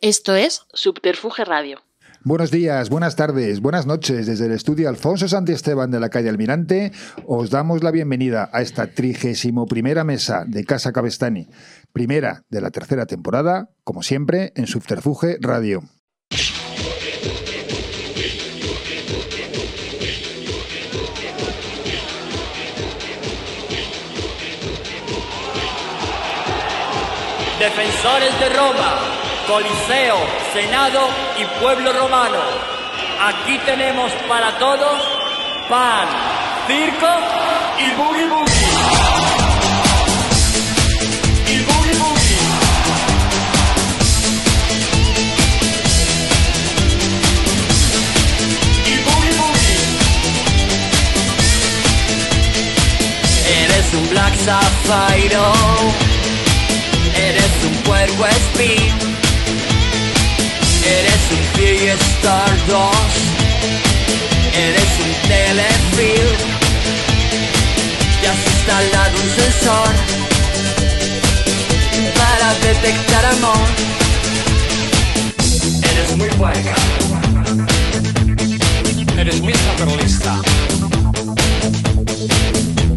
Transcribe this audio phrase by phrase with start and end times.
[0.00, 1.80] Esto es Subterfuge Radio.
[2.22, 4.26] Buenos días, buenas tardes, buenas noches.
[4.26, 6.92] Desde el estudio Alfonso Esteban de la calle Almirante,
[7.26, 11.48] os damos la bienvenida a esta trigésimo primera mesa de Casa Cabestani,
[11.92, 15.82] primera de la tercera temporada, como siempre, en Subterfuge Radio.
[27.58, 29.07] Defensores de Roma
[29.48, 30.18] Coliseo,
[30.52, 32.38] Senado y pueblo romano.
[33.28, 34.98] Aquí tenemos para todos
[35.70, 36.06] pan,
[36.66, 37.06] circo
[37.78, 38.58] y boogie boogie.
[54.10, 55.38] Black Sapphire.
[57.14, 59.07] Eres un puerco espín
[60.88, 62.78] Eres un Fiestar 2
[64.56, 66.38] Eres un telefilm.
[68.22, 69.90] Ya has instalado un sensor
[72.16, 73.66] Para detectar amor.
[75.92, 76.74] Eres muy buena.
[79.20, 80.40] Eres muy saperlista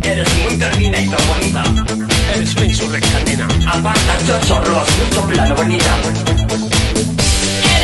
[0.03, 1.63] Eres muy Terminator bonita.
[2.35, 5.97] Eres muy insurrectatina Aparta chochorros, mucho plano bonita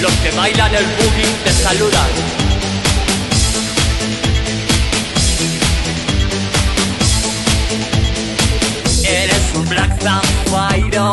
[0.00, 2.08] Los que bailan el boogie te saludan.
[9.04, 11.12] Eres un Black Sapphire,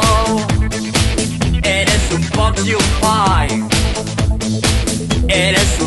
[1.64, 3.68] eres un Porcupine.
[5.28, 5.85] Eres un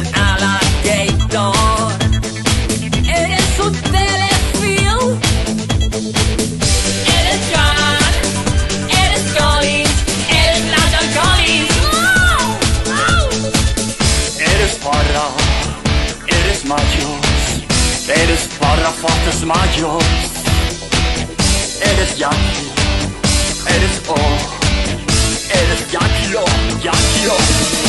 [19.00, 20.02] Farra Fates Mayos.
[21.80, 22.72] Eres Yankee.
[23.66, 24.14] Eres O.
[25.50, 27.87] Eres Yankee O.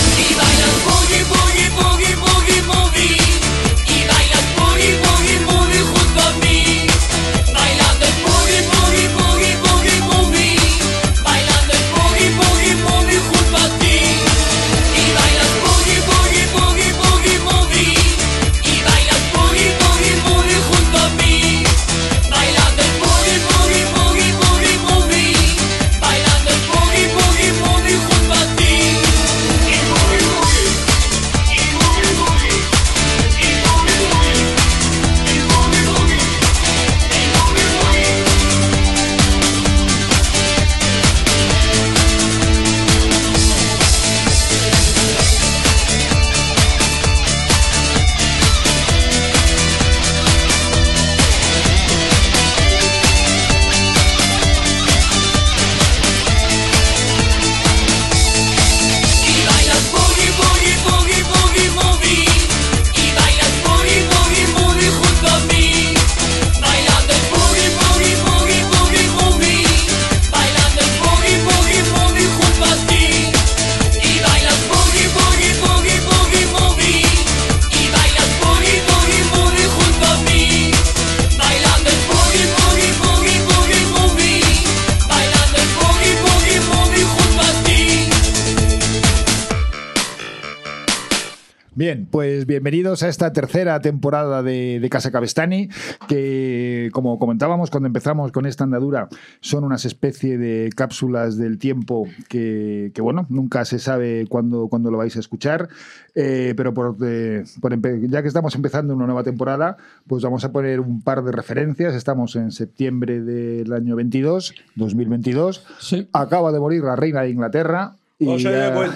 [91.80, 95.70] Bien, pues bienvenidos a esta tercera temporada de, de Casa Cabestani,
[96.10, 99.08] que como comentábamos cuando empezamos con esta andadura,
[99.40, 104.92] son unas especie de cápsulas del tiempo que, que, bueno, nunca se sabe cuándo, cuándo
[104.92, 105.70] lo vais a escuchar,
[106.16, 107.80] eh, pero por, eh, por
[108.10, 111.96] ya que estamos empezando una nueva temporada, pues vamos a poner un par de referencias.
[111.96, 115.66] Estamos en septiembre del año 22, 2022.
[115.80, 116.10] Sí.
[116.12, 117.96] Acaba de morir la reina de Inglaterra.
[118.22, 118.92] Y, ya- pues-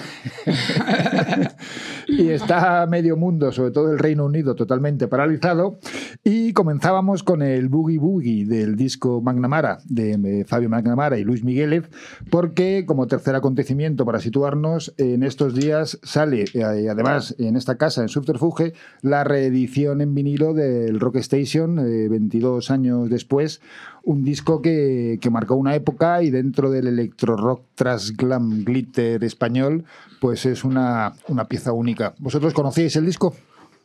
[2.08, 5.78] y está medio mundo, sobre todo el Reino Unido, totalmente paralizado.
[6.22, 11.42] Y comenzábamos con el Boogie Boogie del disco Magnamara de eh, Fabio Magnamara y Luis
[11.42, 11.84] Migueles,
[12.30, 18.02] porque como tercer acontecimiento para situarnos, en estos días sale, eh, además en esta casa,
[18.02, 23.60] en Subterfuge, la reedición en vinilo del Rock Station, eh, 22 años después,
[24.06, 29.22] un disco que, que marcó una época y dentro del electro rock tras glam glitter
[29.24, 29.84] español,
[30.20, 32.14] pues es una, una pieza única.
[32.18, 33.34] ¿Vosotros conocíais el disco?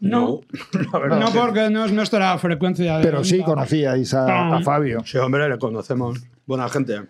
[0.02, 0.40] No,
[1.20, 2.98] no porque no es nuestra frecuencia.
[2.98, 5.02] de Pero sí conocíais a, a Fabio.
[5.06, 6.20] Sí, hombre, le conocemos.
[6.46, 7.02] Buena gente.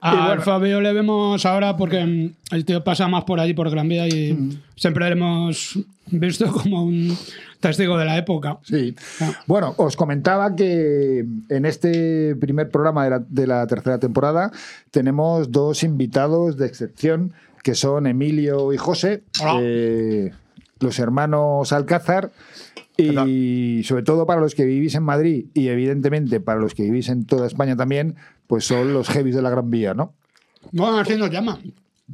[0.00, 4.08] A Fabio le vemos ahora porque el tío pasa más por allí, por Gran Vía,
[4.08, 4.50] y Mm.
[4.76, 5.78] siempre le hemos
[6.10, 7.16] visto como un
[7.62, 8.58] testigo de la época.
[8.62, 8.94] Sí.
[9.20, 9.32] Ah.
[9.46, 14.52] Bueno, os comentaba que en este primer programa de la, de la tercera temporada
[14.90, 17.32] tenemos dos invitados de excepción,
[17.62, 19.22] que son Emilio y José,
[19.60, 20.32] eh,
[20.80, 22.30] los hermanos Alcázar.
[22.98, 27.08] Y sobre todo para los que vivís en Madrid y evidentemente para los que vivís
[27.08, 28.14] en toda España también,
[28.46, 30.12] pues son los heavies de la Gran Vía, ¿no?
[31.00, 31.58] Así nos llama.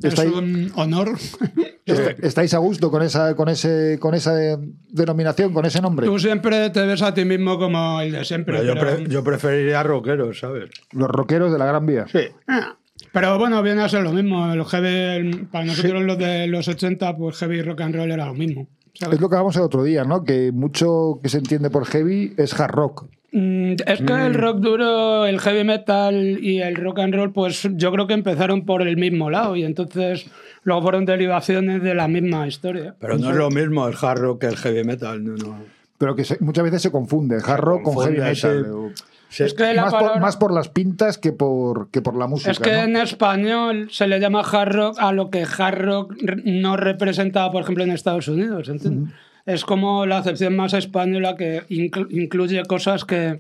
[0.03, 1.11] Es un honor.
[1.87, 4.57] Est- ¿Estáis a gusto con esa, con ese, con esa eh,
[4.91, 6.07] denominación, con ese nombre?
[6.07, 8.59] Tú siempre te ves a ti mismo como el de siempre.
[8.59, 10.71] Pero yo, pero- pre- yo preferiría rockeros, ¿sabes?
[10.93, 12.07] Los rockeros de la Gran Vía.
[12.13, 12.21] Sí.
[12.47, 12.77] Ah,
[13.13, 14.53] Pero bueno, viene a ser lo mismo.
[14.53, 18.27] El heavy, el- para nosotros los de los 80, pues heavy rock and roll era
[18.27, 18.69] lo mismo.
[18.95, 19.15] ¿sabes?
[19.17, 20.25] Es lo que hablamos el otro día, ¿no?
[20.25, 23.07] Que mucho que se entiende por heavy es hard rock.
[23.31, 27.69] Mm, Es que el rock duro, el heavy metal y el rock and roll, pues
[27.75, 30.27] yo creo que empezaron por el mismo lado y entonces
[30.63, 32.95] luego fueron derivaciones de la misma historia.
[32.99, 35.23] Pero no es lo mismo el hard rock que el heavy metal.
[35.23, 35.59] No, no.
[35.99, 38.35] Pero que se- muchas veces se confunde el hard rock con heavy metal.
[38.65, 38.71] sí.
[38.71, 38.91] o-
[39.31, 42.27] Sí, Es que Más, palabra- por, más por las pintas que por, que por la
[42.27, 42.51] música.
[42.51, 42.79] Es que ¿no?
[42.85, 46.15] en español se le llama hard rock a lo que hard rock
[46.47, 48.71] no representaba, por ejemplo, en Estados Unidos.
[48.71, 49.13] ¿entiendes?
[49.49, 53.39] Es como la acepción más española que inclu- incluye cosas que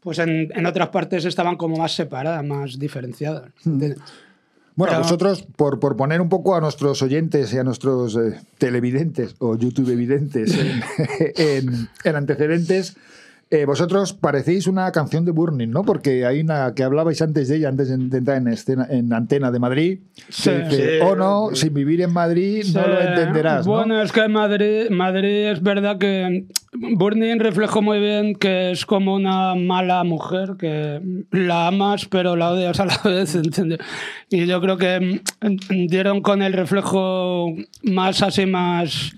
[0.00, 3.50] pues en, en otras partes estaban como más separadas, más diferenciadas.
[3.66, 3.98] ¿entiendes?
[4.74, 8.40] Bueno, Pero- vosotros, por, por poner un poco a nuestros oyentes y a nuestros eh,
[8.56, 10.80] televidentes o YouTube evidentes en,
[11.36, 12.96] en- en antecedentes,
[13.52, 15.82] eh, vosotros parecéis una canción de Burning, ¿no?
[15.82, 19.50] Porque hay una que hablabais antes de ella, antes de entrar en, escena, en antena
[19.50, 20.50] de Madrid, que Sí.
[20.52, 21.04] dice, Sí.
[21.04, 23.72] o no, sin vivir en Madrid no lo entenderás, ¿no?
[23.72, 29.14] Bueno, es que Madrid, Madrid es verdad que Burning reflejó muy bien que es como
[29.16, 31.00] una mala mujer, que
[31.32, 33.80] la amas pero la odias a la vez, ¿entiendes?
[34.30, 35.22] Y yo creo que
[35.88, 37.52] dieron con el reflejo
[37.82, 39.10] más así, más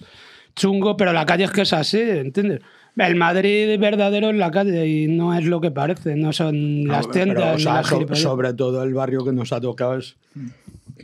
[0.56, 2.60] chungo, pero la calle es que es así, ¿entiendes?
[2.96, 7.06] El Madrid verdadero es la calle y no es lo que parece, no son las
[7.06, 9.96] Pero, tiendas o ni sea, las so- sobre todo el barrio que nos ha tocado
[9.96, 10.16] es-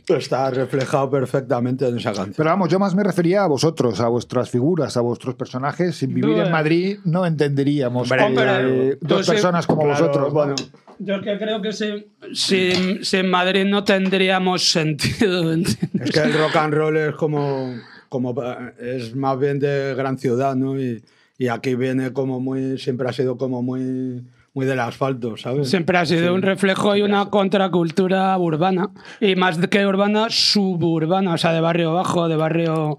[0.07, 2.33] está reflejado perfectamente en esa canción.
[2.37, 5.95] Pero vamos, yo más me refería a vosotros, a vuestras figuras, a vuestros personajes.
[5.97, 9.65] Sin vivir Tú, en eh, Madrid no entenderíamos Hombre, que, hombre, eh, dos sí, personas
[9.67, 10.33] como Claro, vosotros.
[10.33, 10.55] bueno,
[10.99, 16.01] Yo es que creo que si, si, si en Madrid no tendríamos sentido, ¿entiendes?
[16.01, 17.73] Es que el rock and roll es como,
[18.09, 18.35] como
[18.79, 20.79] es más bien de gran ciudad, ¿no?
[20.79, 21.03] Y,
[21.39, 25.69] y aquí viene como muy, siempre ha sido como muy, muy del asfalto, ¿sabes?
[25.69, 28.89] Siempre ha sido un reflejo y una contracultura urbana.
[29.21, 32.97] Y más que urbana, suburbana, o sea, de barrio bajo, de barrio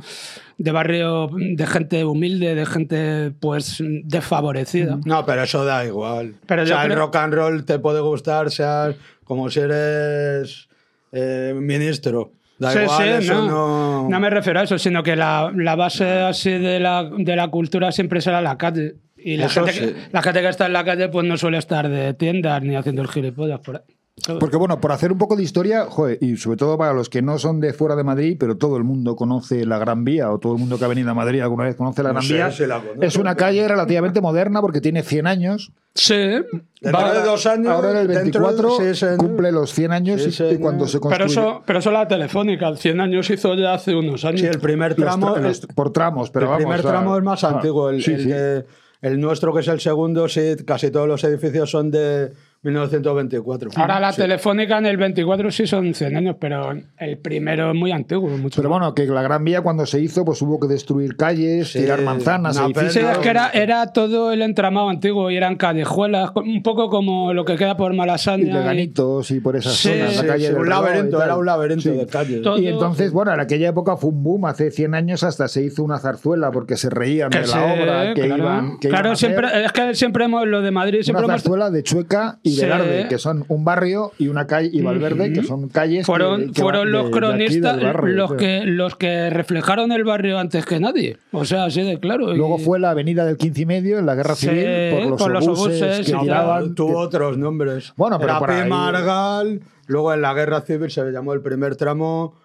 [0.57, 4.99] de barrio de gente humilde, de gente pues desfavorecida.
[5.05, 6.37] No, pero eso da igual.
[6.47, 10.71] Pero o sea, el rock and roll te puede gustar, seas como si eres
[11.13, 12.33] eh, ministro.
[12.61, 14.09] Da Sí, igual, sí, eso no, no...
[14.11, 17.49] no me refiero a eso, sino que la, la base así de la, de la
[17.49, 18.97] cultura siempre será la calle.
[19.17, 19.95] Y la gente, sí.
[20.13, 23.03] la gente que está en la calle pues no suele estar de tiendas ni haciendo
[23.03, 23.97] el gilipollas por ahí.
[24.39, 27.23] Porque bueno, por hacer un poco de historia, joder, y sobre todo para los que
[27.23, 30.39] no son de fuera de Madrid, pero todo el mundo conoce la Gran Vía, o
[30.39, 32.35] todo el mundo que ha venido a Madrid alguna vez conoce la No Gran sé
[32.35, 35.73] Vía, la es una calle relativamente moderna porque tiene 100 años.
[35.95, 37.69] Sí, Dentro va- de dos años...
[37.69, 39.17] Ahora en el dentro de- 24 sí, señor.
[39.17, 41.33] cumple los 100 años Sí, y- cuando se pero construye...
[41.33, 44.41] eso, pero eso la telefónica, el 100 años hizo ya hace unos años.
[44.41, 45.35] Sí, el primer tramo...
[45.35, 47.89] tra- los- por tramos, pero el vamos, primer o sea, tramo es más ah, antiguo.
[47.89, 48.29] El, sí, el sí.
[48.29, 48.67] de-
[49.01, 53.71] el nuestro, que es el segundo, sí, casi todos los edificios son de 1924.
[53.77, 54.21] Ahora la Sí.
[54.23, 58.29] telefónica en el 24 sí son 100 años, pero el primero es muy antiguo.
[58.37, 61.69] Mucho Pero bueno, que la Gran Vía cuando se hizo, pues hubo que destruir calles,
[61.73, 62.93] Sí, tirar manzanas, edificios.
[62.93, 67.33] Sí, es que era, era todo el entramado antiguo y eran callejuelas, un poco como
[67.33, 68.45] lo que queda por y Malasaña.
[68.45, 71.83] y- Leganitos y por esas Sí, zonas, la Sí, calle un laberinto, era un laberinto
[71.83, 71.91] Sí.
[71.91, 72.43] de calles.
[72.43, 75.63] Todo- Y entonces, bueno, en aquella época fue un boom, hace 100 años hasta se
[75.63, 78.43] hizo una zarzuela porque se reían Que de la obra que claro.
[78.43, 79.31] iban que claro, iban a hacer.
[79.31, 82.50] siempre, es que siempre hemos, lo de Madrid, siempre una hemos, zarzuela de Chueca y
[82.51, 82.61] y Sí.
[82.63, 86.01] Velarde, que son un barrio, y una calle, y Valverde, que son calles.
[86.01, 89.31] que- Fueron, que fueron van los de- de cronistas del barrio, los, que, los que
[89.31, 91.17] reflejaron el barrio antes que nadie.
[91.33, 92.35] O sea, así de claro.
[92.35, 95.07] Luego Y- fue la avenida del 15 y medio en la guerra Sí, civil por
[95.11, 96.75] los por los obuses, obuses, que sí, tiraban.
[96.75, 97.93] Tuvo que- otros nombres.
[97.97, 101.41] Bueno, pero Era por ahí- Pi Margal, luego en la guerra civil se llamó el
[101.41, 102.40] primer tramo de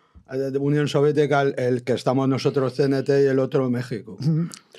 [0.59, 4.17] Unión Soviética, el, el que estamos nosotros CNT y el otro México.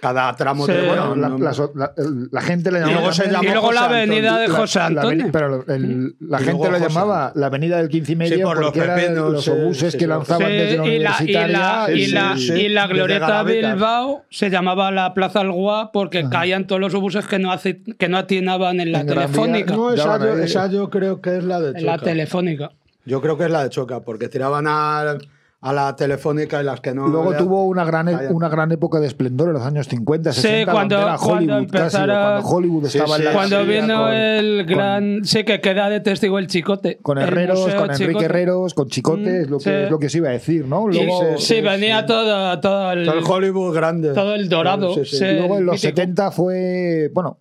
[0.01, 0.73] Cada tramo Sí.
[0.73, 1.49] tenía Bueno, la, nombre.
[1.51, 2.99] la- la- el- la gente le Y llamaba.
[3.01, 4.41] luego se llamó y luego la avenida Antonio.
[4.41, 5.27] de José la- la Antonio.
[5.33, 8.67] pero el- la gente lo llamaba la avenida del 15 y medio Sí, por los
[8.67, 11.47] porque eran pepinos, los obuses sí, que lanzaban Sí, desde la y la, y universitaria.
[11.59, 13.43] la, y la, y la glorieta.
[13.45, 18.09] Bilbao se llamaba la Plaza Alguá porque caían todos los obuses que no, hace, que
[18.11, 19.75] no atinaban en la En Gran Vía, telefónica.
[19.75, 22.05] No, esa yo, ahí- esa yo creo que es la de en la Choca.
[22.05, 22.71] telefónica.
[23.07, 25.17] Yo creo que es la de Choca, porque tiraban a,
[25.63, 27.09] a la telefónica y las que no.
[27.09, 30.43] Luego tuvo una gran, e- una gran época de esplendor en los años 50, Sí,
[30.43, 34.13] 60, cuando- cuando Hollywood casi, cuando Hollywood Sí, estaba en sí, la Cuando vino con-
[34.15, 35.25] el con- gran.
[35.25, 36.99] sí, que queda de testigo el chicote.
[37.03, 38.25] Con Herreros, con Enrique Chicote.
[38.27, 39.71] Herreros, con Chicote, es, lo que, sí.
[39.71, 40.87] es lo que se iba a decir, ¿no?
[40.89, 43.07] Luego, sí, venía Todo, todo el.
[43.07, 44.13] Todo el Hollywood grande.
[44.13, 45.17] todo el dorado, Sí, sí.
[45.17, 45.25] sí.
[45.25, 45.89] luego en los mítico.
[45.97, 47.39] 70 fue, bueno,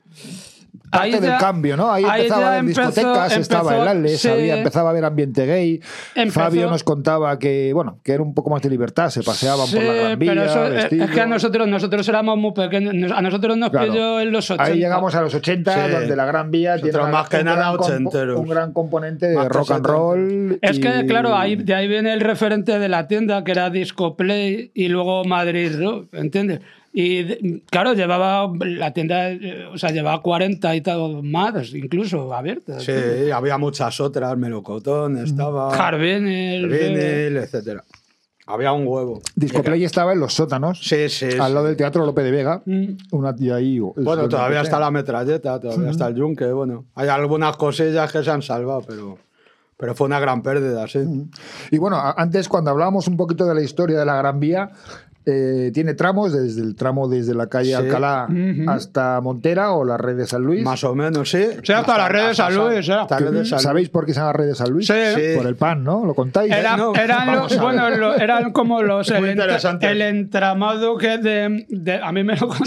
[0.89, 1.91] parte Ahí del ya- cambio, ¿no?
[1.91, 4.27] Ahí, ahí empezaba a haber empezó- discotecas, estaba empezó- el Ales, sí.
[4.29, 5.81] había, empezaba a haber ambiente gay.
[6.15, 9.69] Empezó- Fabio nos contaba que, bueno, que era un poco más de libertad, se paseaban
[9.69, 11.09] por la Sí, Gran Vía, pero eso, es- vestidos.
[11.09, 13.11] es que a nosotros, nosotros éramos muy pequeños.
[13.11, 13.91] A nosotros nos Claro.
[13.91, 14.63] pilló en los 80.
[14.71, 15.91] Ahí llegamos a los 80, Sí.
[15.91, 19.27] donde la Gran Vía tiene Nosotros una- más que un, nada gran un gran componente
[19.27, 20.59] de Más que rock and roll.
[20.61, 23.69] Es que, y- claro, ahí, de ahí viene el referente de la tienda, que era
[23.69, 26.59] Disco Play y luego Madrid Rock, ¿entiendes?
[26.97, 32.83] Y claro, llevaba la tienda, eh, o sea, llevaba 40 y tal más, incluso abiertas.
[32.83, 32.93] Sí,
[33.33, 35.75] había muchas otras, melocotón, estaba.
[35.75, 37.83] Jardines, eh, Vinil, etcétera.
[38.47, 39.21] Había un huevo.
[39.35, 41.25] Discoplay estaba en los sótanos, Sí, sí.
[41.25, 41.37] al sí.
[41.37, 42.61] lado del Teatro Lope de Vega.
[42.65, 42.91] Mm.
[43.11, 43.77] Una tía ahí.
[43.79, 46.85] Bueno, todavía está la metralleta, todavía está el yunque, bueno.
[46.95, 49.17] Hay algunas cosillas que se han salvado, pero,
[49.75, 50.99] pero fue una gran pérdida, sí.
[51.71, 54.69] Y bueno, antes cuando hablábamos un poquito de la historia de la Gran Vía,
[55.25, 57.73] eh, tiene tramos, desde el tramo desde la calle Sí.
[57.73, 58.27] Alcalá
[58.67, 60.63] hasta Montera o la red de San Luis.
[60.63, 61.43] Más o menos, sí.
[61.63, 62.89] Sí, hasta la red de San Luis.
[62.89, 63.61] Hasta la red de San Luis.
[63.63, 64.87] ¿Sabéis por qué se llama red de San Luis?
[64.87, 64.93] Sí.
[65.15, 65.21] Sí.
[65.37, 66.05] Por el pan, ¿no?
[66.05, 66.51] ¿Lo contáis?
[66.51, 69.89] Era- No, eran, los- bueno, lo- eran como los el, interesante.
[69.89, 72.63] el entramado que de, de- a mí me lo contó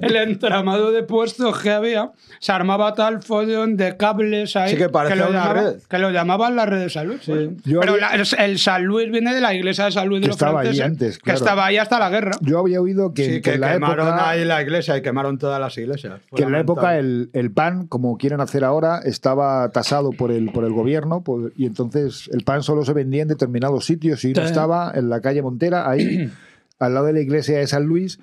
[0.00, 2.10] el entramado de puestos que había
[2.40, 5.82] se armaba tal follón de cables ahí Sí, que parecía lo una llamaban- red.
[5.88, 7.22] que lo llamaban la red de San Luis.
[7.26, 10.20] Yo pero había- la- el, el San Luis viene de la iglesia de San Luis
[10.20, 11.38] de Que los estaba ahí franceses antes, que claro.
[11.38, 14.08] estaba ahí hasta la guerra Yo había oído que, Sí, que que en la quemaron
[14.08, 16.20] época, ahí la iglesia y quemaron todas las iglesias.
[16.34, 20.50] Que en la época el, el pan, como quieren hacer ahora, estaba tasado por el,
[20.52, 24.28] por el gobierno por- y entonces el pan solo se vendía en determinados sitios y
[24.32, 26.30] no estaba en la calle Montera, ahí
[26.78, 28.18] al lado de la iglesia de San Luis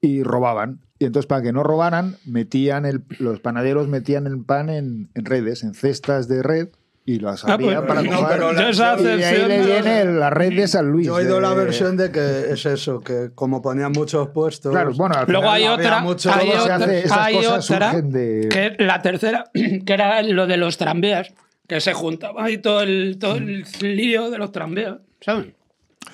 [0.00, 0.80] y robaban.
[0.98, 5.24] Y entonces para que no robaran, metían el, los panaderos metían el pan en, en
[5.24, 6.68] redes, en cestas de red
[7.04, 10.30] y las Ah, pues, para no, pero la- Yo esa y ahí le viene la
[10.30, 11.06] red de San Luis.
[11.06, 14.70] Yo he oído la versión de que es eso, que como ponían muchos puestos.
[14.72, 18.84] Claro, bueno, al Luego final hay otra, mucho- hay otra, hace- hay otra, de- que
[18.84, 21.32] la tercera, que era lo de los tranvías,
[21.66, 25.46] que se juntaba ahí todo el, todo el lío de los tranvías, ¿sabes?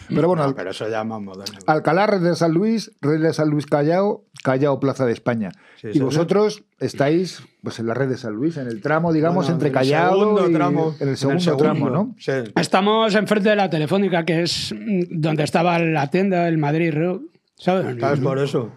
[0.08, 1.58] Pero bueno, No, al- pero eso ya es más moderno.
[1.66, 5.50] Alcalá, Red de San Luis, Red de San Luis Callao, Callao Plaza de España.
[5.80, 9.46] Sí, y vosotros estáis pues en la Red de San Luis, en el tramo, digamos,
[9.46, 12.14] Bueno, entre en el Callao segundo y tramo, en el segundo, tramo, ¿no?
[12.18, 12.32] Sí.
[12.56, 14.74] Estamos enfrente de la Telefónica, que es
[15.10, 16.94] donde estaba la tienda, el Madrid
[17.56, 18.00] ¿sabes?
[18.00, 18.72] ¿Sabes por eso?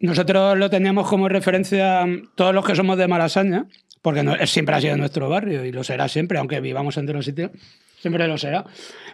[0.00, 3.66] Nosotros lo teníamos como referencia todos los que somos de Malasaña,
[4.02, 7.20] porque no- siempre ha sido nuestro barrio y lo será siempre, aunque vivamos en otro
[7.22, 7.50] sitio,
[8.00, 8.64] siempre lo será.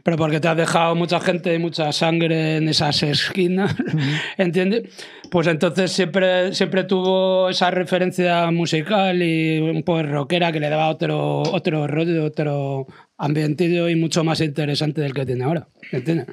[0.02, 3.74] Pero porque te has dejado mucha gente y mucha sangre en esas esquinas,
[4.38, 4.84] ¿entiendes?
[5.30, 10.88] Pues entonces siempre, siempre tuvo esa referencia musical y un poco rockera que le daba
[10.88, 12.86] otro, otro rollo, otro
[13.18, 16.28] ambientillo y mucho más interesante del que tiene ahora, ¿entiendes?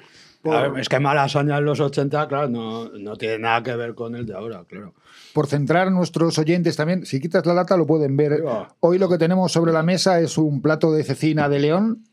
[0.45, 3.95] A ver, es que Malasaña en los 80, claro, no, no tiene nada que ver
[3.95, 4.93] con el de ahora, claro.
[5.33, 8.43] Por centrar nuestros oyentes también, si quitas la lata lo pueden ver.
[8.81, 12.03] Hoy lo que tenemos sobre la mesa es un plato de cecina de león,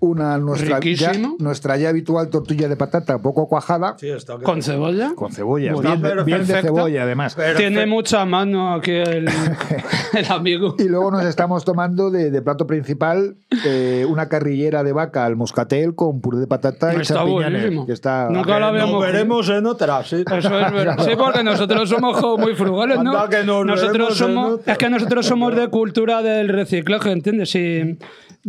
[0.00, 4.62] una nuestra ya, nuestra ya habitual tortilla de patata poco cuajada, Sí, está que- Con
[4.62, 5.12] cebolla.
[5.14, 6.76] con cebolla, Está bien, de- bien de perfecto.
[6.76, 7.34] cebolla además.
[7.34, 7.58] Perfecto.
[7.60, 9.26] Tiene mucha mano aquí el,
[10.12, 10.74] el amigo.
[10.78, 15.36] Y luego nos estamos tomando de, de plato principal eh, una carrillera de vaca al
[15.36, 17.50] moscatel con puré de patata y Está champiñones.
[17.52, 17.86] buenísimo.
[17.86, 20.24] Que está, Nunca lo habíamos veremos en otra, sí.
[20.26, 20.96] Eso es verdad.
[21.06, 23.12] Sí, porque nosotros somos muy frugales, ¿no?
[23.16, 27.54] Anda que nos nosotros somos, es que nosotros somos de cultura del reciclaje, ¿entiendes?
[27.54, 27.98] Y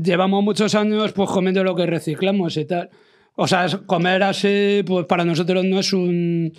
[0.02, 2.90] llevamos muchos años pues comiendo lo que reciclamos y tal.
[3.36, 6.54] O sea, comer así, pues para nosotros no es un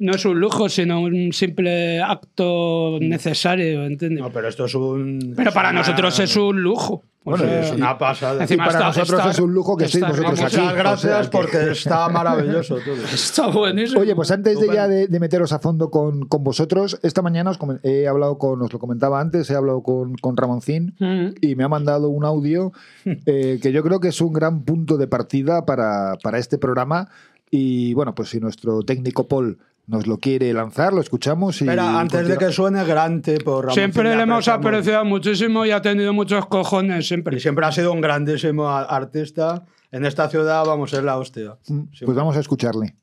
[0.00, 4.20] no es un lujo, sino un simple acto necesario, ¿entiendes?
[4.22, 5.34] No, pero esto es un.
[5.36, 7.04] Pero para una- nosotros es un lujo.
[7.22, 8.46] O Bueno, sea, es una pasada.
[8.48, 10.56] Y para está- nosotros es un lujo que estéis vosotros aquí.
[10.56, 12.94] Muchas gracias o sea que- porque está maravilloso todo.
[13.12, 14.00] Está buenísimo.
[14.00, 17.50] Oye, pues antes de ya de, de meteros a fondo con, con vosotros, esta mañana
[17.50, 21.26] os he hablado con, os lo comentaba antes, he hablado con, con Ramoncín Mm.
[21.42, 22.72] y me ha mandado un audio
[23.04, 27.08] eh, que yo creo que es un gran punto de partida para, para este programa.
[27.50, 29.58] Y bueno, pues si nuestro técnico Paul
[29.90, 31.60] nos lo quiere lanzar, lo escuchamos.
[31.62, 35.72] Y antes de que suene Grande por Ramón Siempre Cine, le hemos apreciado muchísimo y
[35.72, 37.36] ha tenido muchos cojones siempre.
[37.36, 39.64] Y siempre ha sido un grandísimo a- artista.
[39.90, 41.58] En esta ciudad vamos a ser la hostia.
[41.66, 42.94] Pues vamos a escucharle.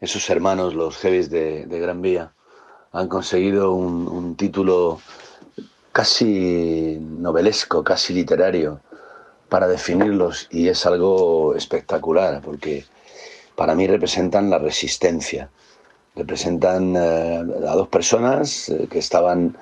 [0.00, 2.32] esos hermanos, los heavies de, de Gran Vía,
[2.92, 5.00] han conseguido un, un título
[5.92, 8.80] casi novelesco, casi literario,
[9.48, 12.84] para definirlos y es algo espectacular porque
[13.58, 15.50] para mí representan la resistencia,
[16.14, 19.56] representan eh, a dos personas eh, que estaban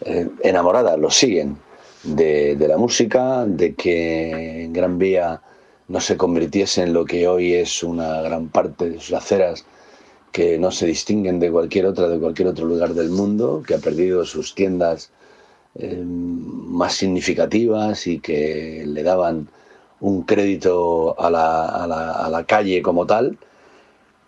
[0.00, 1.56] eh, enamoradas, lo siguen,
[2.02, 5.40] de, la música, de que en Gran Vía
[5.86, 9.64] no se convirtiese en lo que hoy es una gran parte de sus aceras
[10.32, 13.78] que no se distinguen de cualquier otra, de cualquier otro lugar del mundo, que ha
[13.78, 15.10] perdido sus tiendas
[15.78, 19.48] más significativas y que le daban
[20.00, 23.38] un crédito a la, a la- a la calle como tal,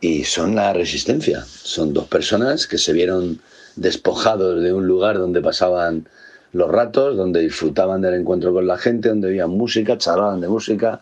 [0.01, 1.45] y son la resistencia.
[1.45, 3.41] Son dos personas que se vieron
[3.77, 6.09] despojados de un lugar donde pasaban
[6.53, 11.01] los ratos, donde disfrutaban del encuentro con la gente, donde oían música, charlaban de música,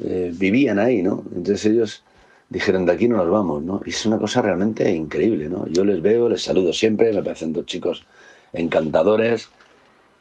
[0.00, 1.24] eh, vivían ahí, ¿no?
[1.36, 2.02] Entonces ellos
[2.48, 3.80] dijeron, de aquí no nos vamos, ¿no?
[3.86, 5.66] Y es una cosa realmente increíble, ¿no?
[5.68, 8.04] Yo les veo, les saludo siempre, me parecen dos chicos
[8.52, 9.48] encantadores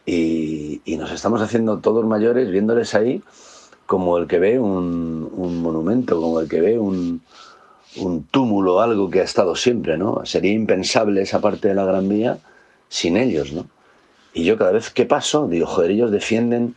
[0.05, 3.21] y, y nos estamos haciendo todos mayores viéndoles ahí
[3.91, 7.21] como el que ve un, monumento, como el que ve un,
[8.31, 10.21] túmulo, algo que ha estado siempre, ¿no?
[10.23, 12.37] Sería impensable esa parte de la Gran Vía
[12.87, 13.67] sin ellos, ¿no?
[14.33, 16.73] Y yo cada vez que paso digo, joder, ellos defienden,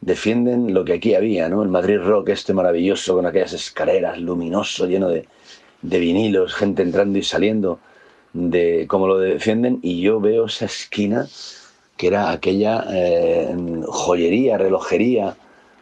[0.00, 1.64] defienden lo que aquí había, ¿no?
[1.64, 5.26] El Madrid Rock este maravilloso con aquellas escaleras, luminoso, lleno de,
[5.82, 7.80] de vinilos, gente entrando y saliendo,
[8.32, 11.26] de cómo lo defienden, y yo veo esa esquina
[11.96, 13.52] que era aquella eh,
[13.88, 15.36] joyería, relojería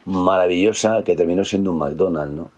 [0.06, 2.50] maravillosa que terminó siendo un McDonald's, ¿no?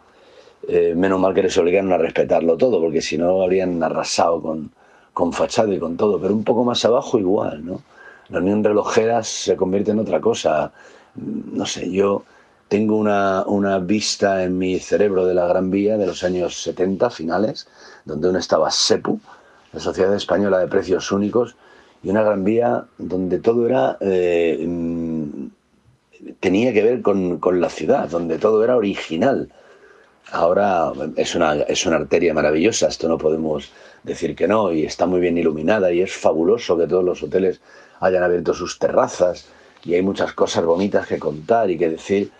[0.69, 4.71] Eh, menos mal que les obligaron a respetarlo todo, porque si no habrían arrasado con,
[5.13, 7.83] con fachada y con todo, pero un poco más abajo igual, ¿no?
[8.31, 10.73] La Unión Relojeras se convierte en otra cosa.
[11.15, 12.25] No sé, yo
[12.69, 17.11] tengo una, una vista en mi cerebro de la Gran Vía de los años 70,
[17.11, 17.69] finales,
[18.05, 19.21] donde aún estaba SEPU,
[19.73, 21.57] la Sociedad Española de Precios Únicos,
[22.03, 23.97] y una Gran Vía donde todo era...
[24.01, 24.67] eh,
[26.41, 29.53] tenía que ver con, con la ciudad, donde todo era original.
[30.33, 33.71] Ahora es una, es una arteria maravillosa, esto no podemos
[34.03, 37.61] decir que no, y está muy bien iluminada y es fabuloso que todos los hoteles
[38.01, 39.47] hayan abierto sus terrazas
[39.85, 42.31] y hay muchas cosas bonitas que contar y que decir,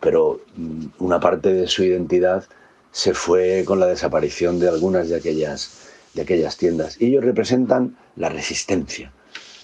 [0.00, 2.44] pero mm, una parte de su identidad
[2.90, 7.00] se fue con la desaparición de algunas de aquellas, de aquellas tiendas.
[7.00, 9.12] Y ellos representan la resistencia,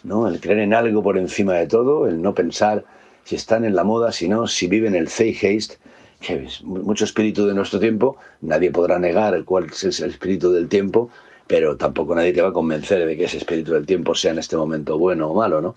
[0.05, 0.29] ¿no?
[0.29, 2.85] el creer en algo por encima de todo, el no pensar
[3.25, 5.75] si están en la moda, si no, si viven el zeitgeist,
[6.21, 10.53] que es mu- mucho espíritu de nuestro tiempo, nadie podrá negar cuál es el espíritu
[10.53, 11.11] del tiempo,
[11.47, 14.39] pero tampoco nadie te va a convencer de que ese espíritu del tiempo sea en
[14.39, 15.75] este momento bueno o malo, ¿no?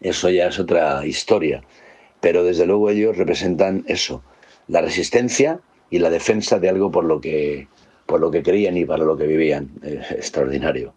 [0.00, 1.62] Eso ya es otra historia.
[2.20, 4.22] Pero desde luego ellos representan eso,
[4.68, 7.66] la resistencia y la defensa de algo por lo que,
[8.06, 9.70] por lo que creían y para lo que vivían.
[9.82, 10.94] Eh, extraordinario.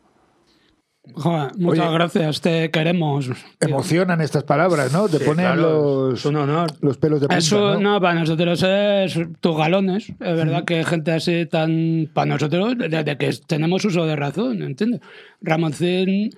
[1.16, 1.94] Joder, muchas Oye.
[1.96, 3.30] gracias, te queremos.
[3.60, 5.10] Emocionan estas palabras, ¿no?
[5.10, 6.72] Te Sí, ponen claro, los, es un honor.
[6.80, 7.80] los pelos de punta, Eso, ¿no?
[7.96, 10.10] no, para nosotros es tus galones.
[10.10, 12.10] Es verdad que gente así tan.
[12.14, 15.02] Para nosotros, desde que tenemos uso de razón, ¿entiendes?
[15.42, 16.30] Ramoncín,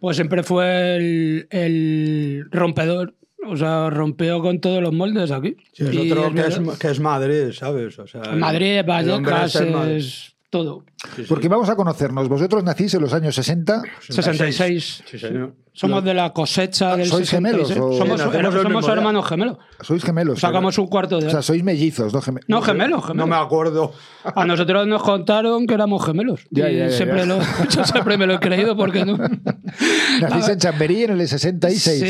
[0.00, 3.14] pues siempre fue el, el rompedor.
[3.46, 5.56] O sea, rompió con todos los moldes aquí.
[5.72, 7.98] Sí, es Y otro que es, que es Madrid, ¿sabes?
[7.98, 9.96] O sea, Madrid, Vallecas, es el Madrid.
[9.96, 10.84] es todo.
[11.14, 11.26] Sí, sí.
[11.28, 12.28] Porque vamos a conocernos.
[12.28, 13.82] Vosotros nacís en los años 60.
[14.08, 15.02] 66.
[15.06, 15.54] Sí, señor.
[15.72, 17.78] Somos de la cosecha del ¿Sois gemelos 66.
[17.80, 19.58] o- Somos, el somos hermanos gemelos.
[19.80, 20.40] Sois gemelos.
[20.40, 20.80] Sacamos ¿eh?
[20.80, 22.20] un cuarto de O sea, sois mellizos, ¿no?
[22.20, 23.28] Geme- No, gemelos, No gemelos.
[23.28, 23.92] me acuerdo.
[24.24, 26.40] A nosotros nos contaron que éramos gemelos.
[26.50, 27.26] Ya, y ya, ya, siempre ya.
[27.26, 27.38] Lo,
[27.70, 29.16] yo siempre me lo he creído porque no.
[30.20, 32.00] Nacís en Chamberí en el 66.
[32.00, 32.06] Sí.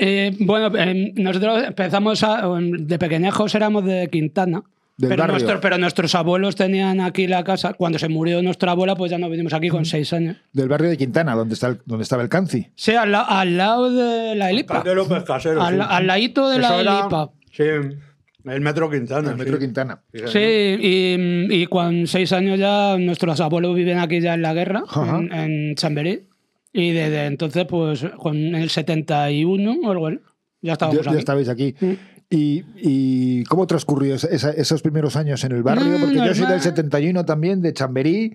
[0.00, 4.62] Eh, bueno, eh, nosotros empezamos a, de pequeñajos éramos de Quintana.
[4.96, 5.32] Del pero, barrio.
[5.34, 7.72] nuestros, pero nuestros abuelos tenían aquí la casa.
[7.72, 10.36] Cuando se murió nuestra abuela, pues ya nos vinimos aquí con seis años.
[10.52, 12.68] Del barrio de Quintana, donde, está el- donde estaba el Canci.
[12.76, 14.76] Sí, al, la- al lado de la Elipa.
[14.76, 15.62] Alcalde López Casero.
[15.62, 15.80] Al, sí.
[15.88, 17.30] al ladito de Eso la era- Elipa.
[17.50, 17.64] Sí.
[18.44, 19.30] El Metro Quintana.
[19.30, 19.60] El Metro sí.
[19.60, 20.02] Quintana.
[20.12, 24.82] Sí, y, y con seis años ya nuestros abuelos viven aquí ya en la guerra,
[24.88, 25.18] Ajá.
[25.18, 26.26] en, en Chamberí.
[26.72, 30.10] Y desde entonces, pues con el 71 o algo,
[30.60, 31.18] ya estábamos Ya, ya aquí.
[31.18, 31.74] estabais aquí.
[31.80, 31.92] Mm.
[32.34, 35.84] ¿Y, y cómo transcurrió esa- esos primeros años en el barrio?
[35.84, 36.52] No, Porque yo soy normal.
[36.52, 38.32] del 71 también, de Chamberí.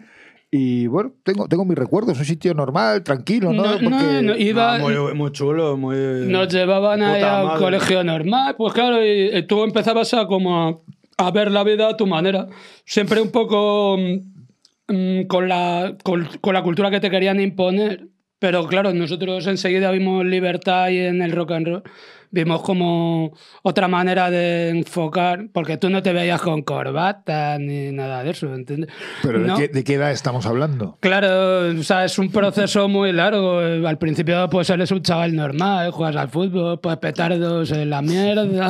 [0.52, 3.64] Y bueno, tengo, tengo mis recuerdos, un sitio normal, tranquilo, ¿no?
[3.64, 5.96] No, Porque no, no, iba, Ah, muy, muy chulo, muy.
[6.28, 10.84] nos llevaban ahí a un colegio normal, pues claro, y, y tú empezabas a como
[11.18, 12.48] a, a ver la vida a tu manera.
[12.86, 18.08] Siempre un poco mm, mm, con, la, con, con la cultura que te querían imponer.
[18.40, 21.84] Pero claro, nosotros enseguida vimos libertad y en el rock and roll
[22.32, 23.32] vimos como
[23.64, 28.54] otra manera de enfocar, porque tú no te veías con corbata ni nada de eso,
[28.54, 28.90] ¿entiendes?
[29.24, 29.56] Pero ¿de, No.
[29.58, 30.98] qué, de qué edad estamos hablando?
[31.00, 33.60] Claro, o sea, es un proceso muy largo.
[33.60, 38.70] Al principio, pues eres un chaval normal, juegas al fútbol, pues petardos en la mierda.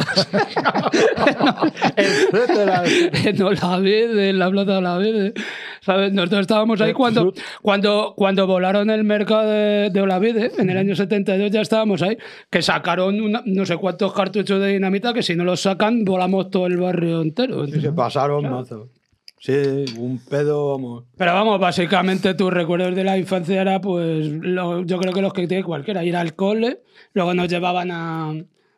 [1.95, 2.83] Etcétera.
[3.25, 5.33] en Olavide, en la Plaza de Olavide.
[5.81, 6.11] ¿Sabes?
[6.11, 10.95] Nosotros estábamos ahí cuando, cuando, cuando volaron el mercado de, de Olavide, en el año
[10.95, 12.17] 72 ya estábamos ahí,
[12.49, 16.49] que sacaron una- no sé cuántos cartuchos de dinamita que si no los sacan volamos
[16.51, 17.65] todo el barrio entero.
[17.65, 18.89] Y se pasaron mazo.
[19.39, 19.53] Sí,
[19.99, 21.03] un pedo, vamos.
[21.15, 25.31] Pero vamos, básicamente tus recuerdos de la infancia era, pues, lo- yo creo que los
[25.31, 26.81] que tiene cualquiera, ir al cole,
[27.13, 28.31] luego nos llevaban a,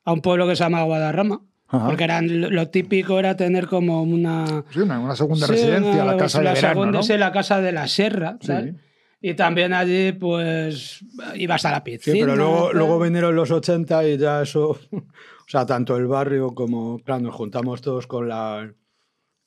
[0.03, 1.87] a un pueblo que se llama Guadarrama, Ajá.
[1.87, 4.65] porque eran, lo típico era tener como una...
[4.71, 7.03] Sí, una, una segunda sí, residencia, una- la casa la de verano, segunda, ¿no?
[7.03, 8.75] sí, la casa de la sierra, ¿sabes?
[9.21, 11.03] Y también allí, pues,
[11.35, 12.13] ibas a la piscina.
[12.13, 14.77] Sí, pero luego, luego vinieron los 80 y ya eso.
[15.49, 16.99] O sea, tanto el barrio como.
[16.99, 18.71] Claro, nos juntamos todos con la.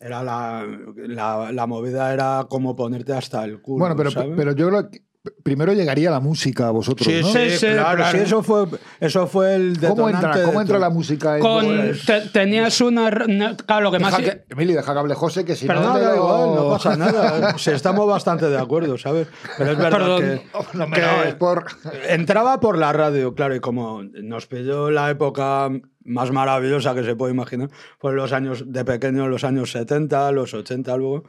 [0.00, 3.78] Era la, la, la movida era como ponerte hasta el culo.
[3.78, 4.32] Bueno, pero, ¿sabes?
[4.36, 5.00] pero yo creo que
[5.44, 7.28] primero llegaría la música a vosotros, Sí, ¿no?
[7.28, 8.18] sí, Sí, claro, claro.
[8.18, 8.64] sí, eso fue,
[8.98, 11.36] eso fue el ¿Cómo entra, de cómo entra la música?
[11.36, 13.08] en- Con, Pues, te- tenías una...
[13.28, 14.16] na- Claro, lo que más...
[14.16, 15.98] deja que- Emilio, deja que hable José, que si Perdón, No, no...
[16.00, 17.56] te da igual, no pasa nada.
[17.56, 19.28] Si estamos bastante de acuerdo, ¿sabes?
[19.58, 20.20] Pero es verdad Perdón.
[20.22, 20.42] que,
[20.78, 21.66] No, me que no, es por...
[22.08, 25.68] entraba por la radio, claro, y como nos pilló la época
[26.04, 27.68] más maravillosa que se puede imaginar,
[28.00, 31.22] pues los años de pequeño, los años 70, los 80 luego,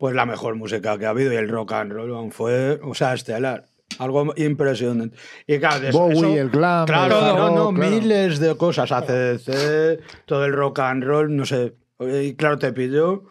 [0.00, 3.14] pues la mejor música que ha habido y el rock and roll fue, o sea,
[3.14, 3.66] estelar.
[3.98, 5.16] Algo impresionante.
[5.46, 7.90] Y claro, de Bowie, eso- el glam, Claro, el no, no, claro.
[7.90, 8.90] miles de cosas.
[8.92, 11.74] ACDC, todo el rock and roll, no sé.
[12.00, 13.24] Y claro, te pilló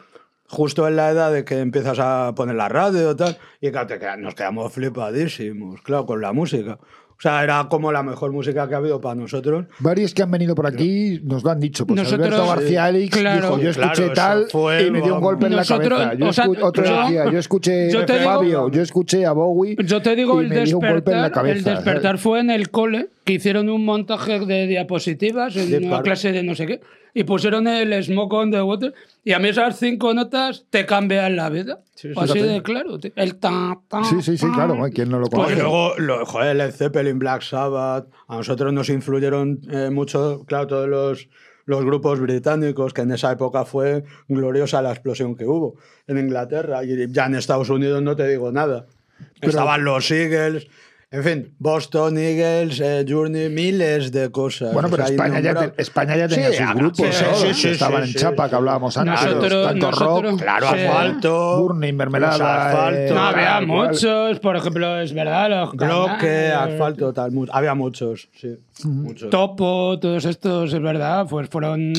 [0.47, 3.37] justo en la edad de que empiezas a poner la radio y tal.
[3.61, 6.77] Y claro, te queda- nos quedamos flipadísimos, claro, con la música.
[7.19, 9.65] O sea, era como la mejor música que ha habido para nosotros.
[9.79, 11.85] Varios que han venido por aquí nos lo han dicho.
[11.85, 13.41] Pues Nosotros- Alberto García Elix claro.
[13.57, 16.17] dijo, yo escuché tal fue, y me dio un golpe en Nosotros, la cabeza.
[16.17, 19.25] Yo o sea, escu- otro yo- decía, yo escuché yo te digo- Fabio, yo escuché
[19.25, 21.57] a Bowie Yo te digo, y el me dio un golpe en la despertar, cabeza.
[21.71, 22.21] el despertar ¿sabes?
[22.21, 26.55] fue en el cole, que hicieron un montaje de diapositivas en una clase de no
[26.55, 26.79] sé qué,
[27.13, 28.93] y pusieron el Smoke on the Water,
[29.23, 31.81] y a mí esas cinco notas te cambian la vida.
[31.95, 32.97] Sí, sí, Así de claro.
[32.99, 33.11] tío.
[33.15, 34.53] El ta, ta, Sí, sí, sí, ta.
[34.67, 34.77] claro.
[34.93, 35.61] ¿quién no lo Pues conoce?
[35.61, 40.87] luego, lo, joder, Led Zeppelin, Black Sabbath, a nosotros nos influyeron eh, mucho, claro, todos
[40.87, 41.29] los,
[41.65, 45.75] los grupos británicos, que en esa época fue gloriosa la explosión que hubo
[46.07, 46.83] en Inglaterra.
[46.83, 48.85] Y ya en Estados Unidos no te digo nada.
[49.41, 50.67] Estaban los Eagles,
[51.11, 54.71] en fin, Boston, Eagles, eh, Journey, miles de cosas.
[54.73, 57.07] Bueno, o pero sea, España ya, te- España ya tenía Sí, sus ah, grupos,
[57.55, 58.19] sí, estaban sí, en sí.
[58.19, 59.25] Chapa, que hablábamos antes.
[59.25, 60.79] Nosotros- tanto nosotros- rock, Claro, Sí.
[60.81, 61.61] asfalto.
[61.63, 62.37] Burning, mermelada.
[62.37, 62.99] los asfaltos.
[62.99, 67.31] eh, No, había tal muchos, por ejemplo, es verdad, los Bloque, asfalto, tal.
[67.31, 68.55] mu- Había muchos, sí.
[68.83, 69.29] Muchos.
[69.31, 71.91] Topo, todos estos, es verdad, pues fueron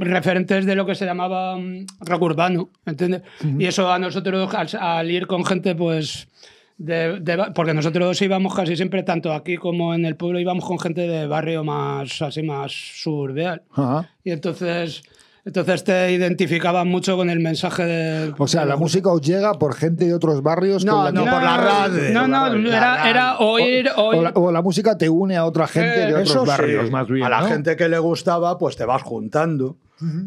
[0.00, 3.22] referentes de lo que se llamaba mm, rock urbano, ¿entiendes?
[3.58, 6.28] Y eso a nosotros, al, al ir con gente, pues,
[6.78, 10.78] de, de- porque nosotros íbamos casi siempre, tanto aquí como en el pueblo, íbamos con
[10.78, 13.62] gente de barrio más, así, más suburbial.
[13.72, 14.08] Ajá.
[14.22, 15.02] Y entonces,
[15.44, 18.34] entonces te identificaban mucho con el mensaje de...
[18.38, 20.84] O sea, la música os llega por gente de otros barrios.
[20.84, 22.10] No, con la no, que- por la radio.
[22.12, 24.22] No, no, La era, oír, o, oír...
[24.22, 27.08] la, o la música te une a otra gente Eh, de otros sí, barrios, más
[27.08, 27.24] bien.
[27.26, 27.48] A la ¿no?
[27.48, 29.76] gente que le gustaba, pues te vas juntando.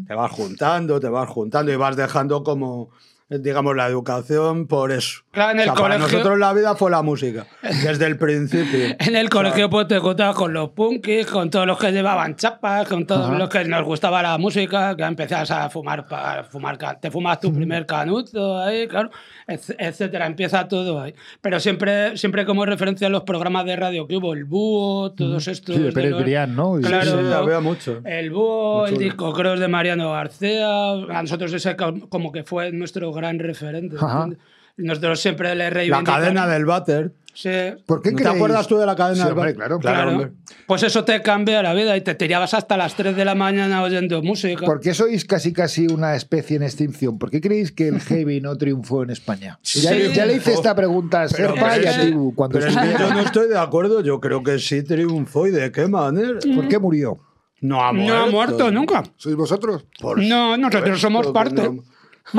[0.06, 2.90] Te vas juntando, te vas juntando y vas dejando como,
[3.40, 5.22] digamos, la educación por eso.
[5.30, 8.18] Claro, en el O sea, para colegio- nosotros la vida fue la música, desde el
[8.18, 8.94] principio.
[8.98, 12.86] En el colegio pues te juntabas con los punkis, con todos los que llevaban chapas,
[12.88, 17.10] con todos los que nos gustaba la música, que empezabas a fumar, pa- fumar te
[17.10, 19.10] fumas tu primer canuto ahí, claro,
[19.46, 21.14] etcétera, empieza todo ahí.
[21.40, 25.48] Pero siempre, siempre como referencia a los programas de radio que hubo, el búho, todos
[25.48, 25.76] estos...
[25.76, 26.74] Sí, de Pérez los- ¿no?
[26.82, 28.00] Claro, Sí, había mucho.
[28.04, 32.72] el búho, el disco cross de Mariano García, a nosotros ese co- como que fue
[32.72, 33.96] nuestro gran referente.
[33.96, 34.38] ¿entiendes?
[34.78, 36.20] Y Nosotros siempre le La reivindicamos.
[36.20, 37.12] cadena del váter.
[37.34, 37.48] Sí.
[37.86, 39.54] ¿Por qué ¿No te acuerdas tú de la cadena Sí, del váter?
[39.54, 39.78] claro.
[39.78, 40.10] Claro.
[40.10, 40.32] hombre.
[40.66, 43.82] Pues eso te cambia la vida y te tirabas hasta las 3 de la mañana
[43.82, 44.66] oyendo música.
[44.66, 47.18] ¿Por qué sois casi casi una especie en extinción?
[47.18, 49.58] ¿Por qué creéis que el heavy no triunfó en España?
[49.62, 50.12] Ya, Sí.
[50.14, 53.08] ya le hice esta pregunta a Serpa y a Tibu cuando Pero es que estuvieron.
[53.08, 54.00] yo no estoy de acuerdo.
[54.02, 55.46] Yo creo que sí triunfó.
[55.46, 56.38] ¿Y de qué manera?
[56.54, 57.18] ¿Por qué murió?
[57.62, 58.14] No ha muerto.
[58.14, 59.02] no ha muerto nunca.
[59.16, 59.86] ¿Sois vosotros?
[60.00, 61.76] Por No, nosotros somos supuesto que parte.
[61.76, 61.82] no.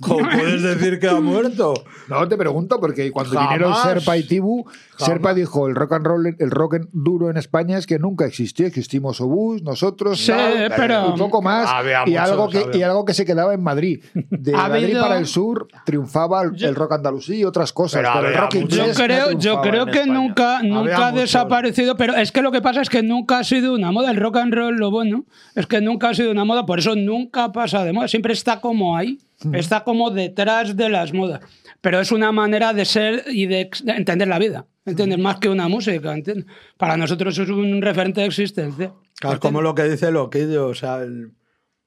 [0.00, 1.74] ¿Cómo puedes decir que ha muerto?
[2.08, 3.48] No, te pregunto, porque cuando Jamás.
[3.50, 5.06] vinieron Serpa y Tibu, Jamás.
[5.06, 8.26] Serpa dijo el rock and roll, el rock and duro en España es que nunca
[8.26, 8.66] existió.
[8.66, 12.76] Existimos Obús, nosotros, Sí, tal, pero- un poco más, Había y, muchos, algo que, había.
[12.76, 14.02] y algo que se quedaba en Madrid.
[14.14, 18.02] De Ha Madrid habido- para el sur triunfaba el, el rock andalusí y otras cosas,
[18.02, 18.68] Pero pero, el rock.
[18.68, 20.12] Yo no creo, yo creo que España.
[20.14, 23.74] nunca, nunca ha desaparecido, pero es que lo que pasa es que nunca ha sido
[23.74, 24.10] una moda.
[24.10, 26.94] El rock and roll, lo bueno, es que nunca ha sido una moda, por eso
[26.96, 28.08] nunca pasa de moda.
[28.08, 29.11] Siempre está como ahí,
[29.52, 31.40] está como detrás de las modas.
[31.80, 35.18] Pero es una manera de ser y de, entender la vida, ¿entiendes?
[35.18, 36.46] Más que una música, ¿entiendes?
[36.76, 38.92] Para nosotros es un referente de existencia.
[39.20, 41.32] Claro, es como lo que dice Loquillo, o sea, el,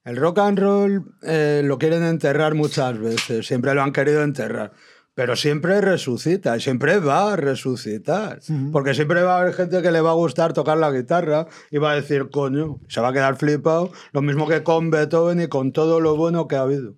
[0.06, 4.72] el rock and roll eh, lo quieren enterrar muchas veces, siempre lo han querido enterrar,
[5.16, 8.40] pero siempre resucita, siempre va a resucitar,
[8.72, 11.78] porque siempre va a haber gente que le va a gustar tocar la guitarra y
[11.78, 15.48] va a decir, coño, se va a quedar flipado, lo mismo que con Beethoven y
[15.48, 16.94] con todo lo bueno que ha habido.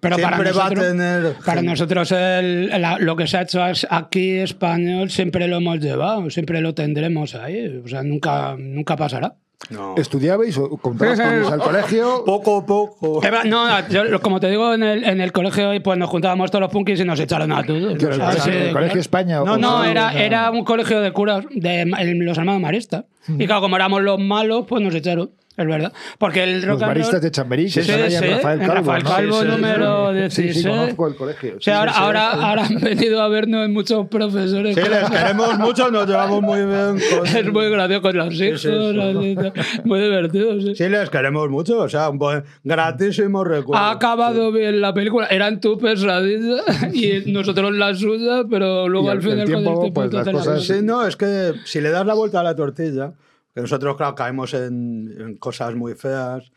[0.00, 1.34] Pero para siempre va a nosotros- tener...
[1.44, 6.28] Para nosotros el- la- lo que se ha hecho aquí español siempre lo hemos llevado,
[6.30, 9.34] siempre lo tendremos ahí, o sea, nunca, nunca pasará.
[9.70, 9.94] No.
[9.96, 12.24] ¿Estudiabais o contabas con irse al colegio?
[12.26, 13.20] Poco a poco.
[13.44, 16.50] No, no, yo, lo- como te digo, en el, en el colegio pues nos juntábamos
[16.50, 17.96] todos los punkis y nos echaron a todos.
[17.98, 19.40] ¿Que era el, Ah, sí, el Colegio España?
[19.44, 23.04] No, no, era, era un colegio de curas de el- los hermanos maristas.
[23.28, 25.30] Y claro, como éramos los malos, pues nos echaron.
[25.54, 25.92] Es verdad.
[26.18, 28.74] Porque el rock Los and maristas roll- de Chamberí, que Sí, en sí, Rafael Calvo.
[28.74, 29.10] Rafael ¿no?
[29.10, 30.18] Calvo, Sí, sí, número sí.
[30.22, 30.66] Sí, sí, 16.
[30.76, 31.50] conozco el colegio.
[31.56, 32.04] O sea, Sí, ahora, sí, sí.
[32.04, 34.74] ahora, ahora han venido a vernos muchos profesores.
[34.74, 37.26] Sí, les queremos mucho, nos llevamos muy bien con...
[37.36, 38.62] Es muy gracioso con los hijos.
[38.62, 39.34] sí, sí.
[39.36, 39.52] tal.
[39.84, 40.74] Muy divertido, sí.
[40.74, 43.82] Sí, les queremos mucho, o sea, un buen, gratísimo recuerdo.
[43.84, 45.26] Ha acabado bien la película.
[45.26, 46.62] Eran tu pesadilla
[46.94, 50.12] y nosotros la suya, pero luego Y al al- final tiempo, con el tiempo pues,
[50.14, 50.64] las cosas-.
[50.64, 53.12] Sí, no, es que si le das la vuelta a la tortilla,
[53.54, 56.50] que nosotros, claro, caemos en, en cosas muy feas,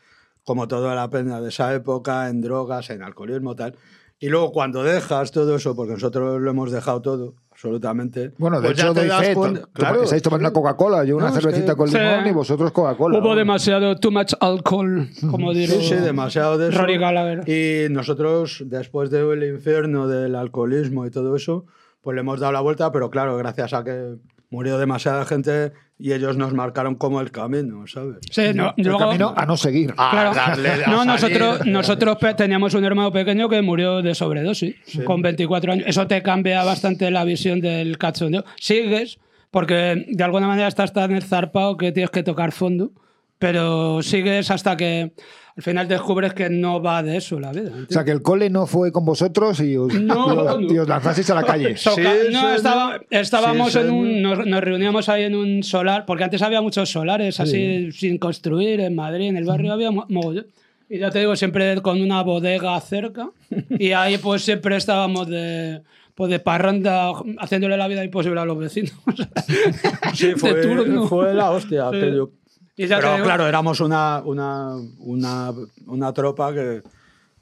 [0.44, 3.74] como toda la pena de esa época, en drogas, en alcoholismo, tal.
[4.18, 8.32] Y luego cuando dejas todo eso, porque nosotros lo hemos dejado todo, absolutamente.
[8.38, 9.34] Bueno, de pues hecho, doy fe.
[9.34, 10.54] cuenta- claro, estáis tomando sí.
[10.54, 11.98] Coca-Cola, yo una No, es cervecita que- con Sí.
[11.98, 13.18] limón y vosotros Coca-Cola.
[13.18, 13.34] Hubo ¿no?
[13.36, 15.80] demasiado, too much alcohol, como diría.
[15.80, 16.78] Sí, sí, demasiado de eso.
[16.78, 17.46] Rory Gallagher.
[17.46, 21.66] Y nosotros, después del infierno del alcoholismo y todo eso,
[22.00, 24.14] pues le hemos dado la vuelta, pero claro, gracias a que
[24.48, 28.18] murió demasiada gente y ellos nos marcaron como el camino, ¿sabes?
[28.30, 29.94] Sí, no, El luego- camino a no seguir.
[29.96, 30.34] A Claro.
[30.34, 31.40] darle a No, salir.
[31.66, 35.84] nosotros, teníamos un hermano pequeño que murió de sobredosis con 24 años.
[35.88, 38.44] Eso te cambia bastante la visión del cachondeo.
[38.60, 39.18] Sigues,
[39.50, 42.90] porque de alguna manera estás tan zarpado que tienes que tocar fondo,
[43.38, 45.12] pero sigues hasta que
[45.56, 47.70] al final descubres que no va de eso la vida.
[47.88, 50.74] O sea, que el cole no fue con vosotros y os, No, y os- no.
[50.74, 51.76] y os lanzasteis a la calle.
[51.76, 51.90] Sí,
[52.30, 53.04] no, sí, estaba- no.
[53.10, 54.22] estábamos Sí, en un.
[54.22, 58.80] Nos, nos reuníamos ahí en un solar, porque antes había muchos solares así sin construir
[58.80, 60.46] en Madrid, en el barrio había mo- mogollón.
[60.88, 63.30] Y ya te digo, siempre con una bodega cerca.
[63.78, 65.80] Y ahí pues siempre estábamos de.
[66.14, 68.92] Pues de parranda, haciéndole la vida imposible a los vecinos.
[70.14, 70.54] Sí, fue,
[71.08, 71.90] fue la hostia.
[71.92, 71.98] Sí.
[72.76, 75.52] Pero claro, éramos una, una, una,
[75.86, 76.82] una tropa que,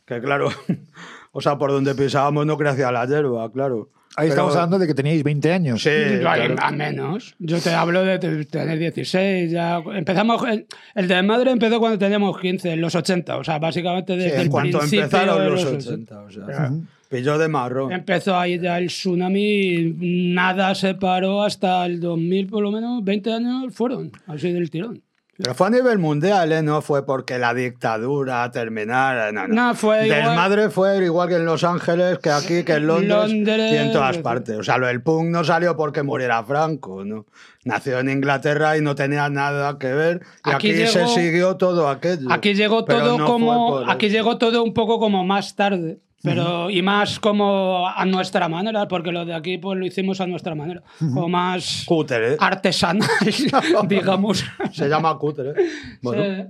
[0.05, 0.49] que, claro,
[1.33, 3.91] o sea, por donde pisábamos no crecía la hierba, claro.
[4.17, 5.83] Ahí Pero- estamos hablando de que teníais 20 años.
[5.83, 6.55] Sí, claro.
[6.57, 7.35] a menos.
[7.41, 9.51] Yo te hablo de te- tener 16.
[9.51, 10.41] Ya empezamos.
[10.49, 13.37] El, el de madre empezó cuando teníamos 15, en los 80.
[13.39, 15.89] O sea, básicamente Sí, desde en el cuanto principio empezaron de los 80.
[15.89, 16.73] 80, o sea,
[17.09, 17.91] pilló de marrón.
[17.91, 19.95] Empezó ahí ya el tsunami y
[20.33, 25.03] nada se paró hasta el 2000, por lo menos 20 años fueron, así del tirón.
[25.37, 26.63] Pero fue a nivel mundial, ¿eh?
[26.63, 29.55] No fue porque la dictadura terminara, no, no.
[29.69, 33.33] No, fue igual- Desmadre fue igual que en Los Ángeles, que aquí, que en Londres,
[33.33, 34.57] Londres, y en todas partes.
[34.59, 37.27] O sea, lo del punk no salió porque muriera Franco, ¿no?
[37.65, 40.21] Nació en Inglaterra y no tenía nada que ver.
[40.47, 42.31] Y Aquí aquí, se llegó- siguió todo aquello.
[42.31, 43.79] Aquí llegó todo no como.
[43.91, 45.99] Aquí llegó todo un poco como más tarde.
[46.25, 50.27] Pero, y más como a nuestra manera, porque lo de aquí pues lo hicimos a
[50.27, 50.83] nuestra manera.
[50.99, 52.37] Como más Cúter, ¿eh?
[52.41, 53.09] artesanal,
[53.89, 54.43] digamos.
[54.73, 55.63] Se llama cúter, ¿eh?
[56.03, 56.43] Bueno, Sí.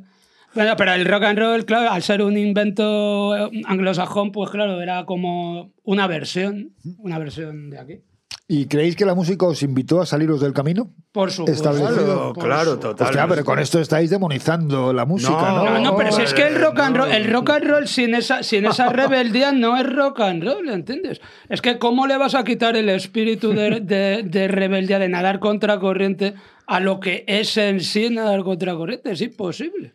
[0.54, 4.80] Bueno, pero el rock and roll, claro, al ser un invento eh, anglosajón, pues claro,
[4.80, 8.00] era como una versión, una versión de aquí.
[8.46, 10.90] ¿Y creéis que la música os invitó a saliros del camino?
[11.12, 11.70] Por supuesto.
[11.70, 12.04] Establecido.
[12.04, 13.06] Claro, claro, total.
[13.06, 15.64] Hostia, pero con esto estáis demonizando la música, ¿no?
[15.64, 18.14] No, no, pero si es que el rock and roll, el rock and roll sin
[18.14, 21.22] esa, sin esa rebeldía no es rock and roll, ¿entiendes?
[21.48, 25.38] Es que ¿cómo le vas a quitar el espíritu de, de- de rebeldía, de nadar
[25.38, 26.34] contra corriente,
[26.66, 29.10] a lo que es en sí nadar contra corriente?
[29.12, 29.94] Es imposible.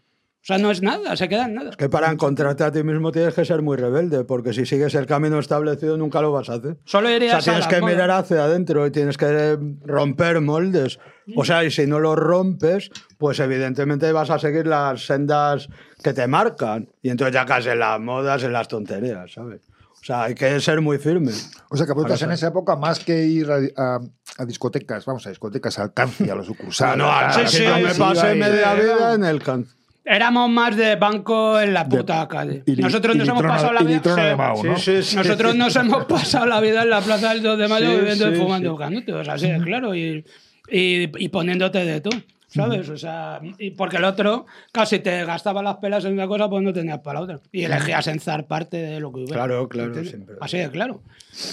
[0.49, 1.69] O sea, no es nada, se queda en nada.
[1.77, 5.05] Que para encontrarte a ti mismo tienes que ser muy rebelde, porque si sigues el
[5.05, 6.77] camino establecido nunca lo vas a hacer.
[6.85, 10.97] Solo O irías sea, a tienes que mirar hacia adentro y tienes que romper moldes.
[11.35, 15.69] O sea, y si no los rompes, pues evidentemente vas a seguir las sendas
[16.03, 16.89] que te marcan.
[17.03, 19.61] Y entonces ya caes en las modas, en las tonterías, ¿sabes?
[20.01, 21.31] O sea, hay que ser muy firme.
[21.69, 23.99] O sea, que Ahora en esa época, más que ir a, a-
[24.39, 26.97] a discotecas, vamos a discotecas, al Alcance, a los sucursales.
[26.97, 29.67] no, tal, sí, no me pasé media vida en el can.
[30.11, 32.63] Éramos más de banco en la puta calle.
[32.65, 33.99] y li- Nosotros nos hemos pasado la vida.
[33.99, 34.67] de Sí.
[34.77, 35.15] Sí, sí, sí.
[35.17, 38.29] Nosotros nos hemos pasado la vida en la plaza del 2 de mayo Sí, bebiendo
[38.31, 38.77] y sí, fumando sí.
[38.79, 40.25] canutos, así de claro, y,
[40.71, 42.17] y, y poniéndote de todo,
[42.47, 42.89] ¿sabes?
[42.89, 46.63] O sea, y porque el otro casi te gastaba las pelas en una cosa, pues
[46.63, 47.39] no tenías para la otra.
[47.51, 49.35] Y elegías enzar parte de lo que hubiera.
[49.35, 50.11] Claro, claro, ¿entiendes?
[50.11, 50.35] siempre.
[50.41, 51.01] Así de claro.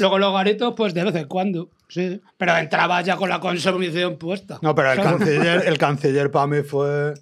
[0.01, 2.23] Luego los garitos, pues de vez en cuando, sí.
[2.39, 4.59] Pero entrabas ya con la consumición puesta.
[4.63, 5.19] No, pero el ¿sabes?
[5.19, 7.13] canciller, el canciller para mí fue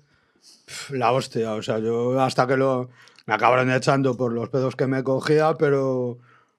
[0.91, 1.55] la hostia.
[1.55, 2.91] O sea, yo hasta que lo.
[3.27, 6.19] Me acabaron echando por los pedos que me cogía, pero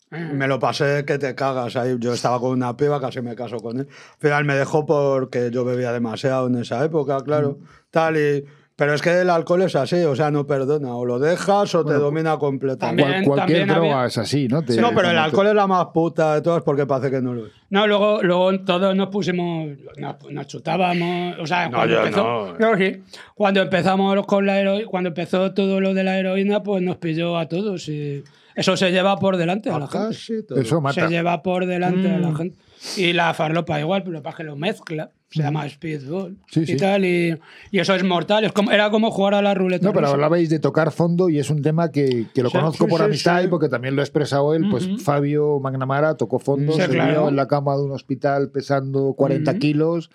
[0.09, 1.75] me lo pasé que te cagas.
[1.75, 3.87] Ahí yo estaba con una piba, casi me caso con él.
[4.13, 7.59] Al final me dejó porque yo bebía demasiado en esa época, claro.
[7.91, 8.45] Tal y.
[8.77, 10.93] Pero es que el alcohol es así, o sea, no perdona.
[10.95, 13.03] O lo dejas o te domina completamente.
[13.03, 14.63] también- Cual- cualquier también había- droga es así, ¿no?
[14.63, 17.33] Te- no, pero el alcohol es la más puta de todas porque parece que no
[17.33, 17.53] lo es.
[17.69, 22.53] No, luego, luego todos nos pusimos, nos, nos chutábamos, o sea, No, cuando yo empezó,
[22.59, 22.77] no.
[22.77, 23.03] Sí.
[23.33, 27.37] cuando empezamos con la heroína, cuando empezó todo lo de la heroína, pues nos pilló
[27.37, 28.23] a todos y
[28.55, 30.07] eso se lleva por delante a la gente.
[30.09, 30.59] Casi todo.
[30.59, 31.01] Eso mata.
[31.01, 32.35] Se lleva por delante a la Mm.
[32.35, 32.57] gente.
[32.97, 36.77] Y la farlopa igual, pero es que lo mezcla, se llama speedball Sí, y sí.
[36.77, 37.37] tal, y,
[37.71, 40.13] y eso es mortal, es como, era como jugar a la ruleta No, pero rusa.
[40.13, 42.99] hablabais de tocar fondo y es un tema que, que lo Sí, conozco sí, por
[42.99, 43.45] sí, amistad sí.
[43.45, 44.65] y porque también lo ha expresado él.
[44.69, 47.11] Pues Fabio Magnamara tocó fondo, Sí, se claro.
[47.21, 50.09] vio en la cama de un hospital pesando 40 kilos.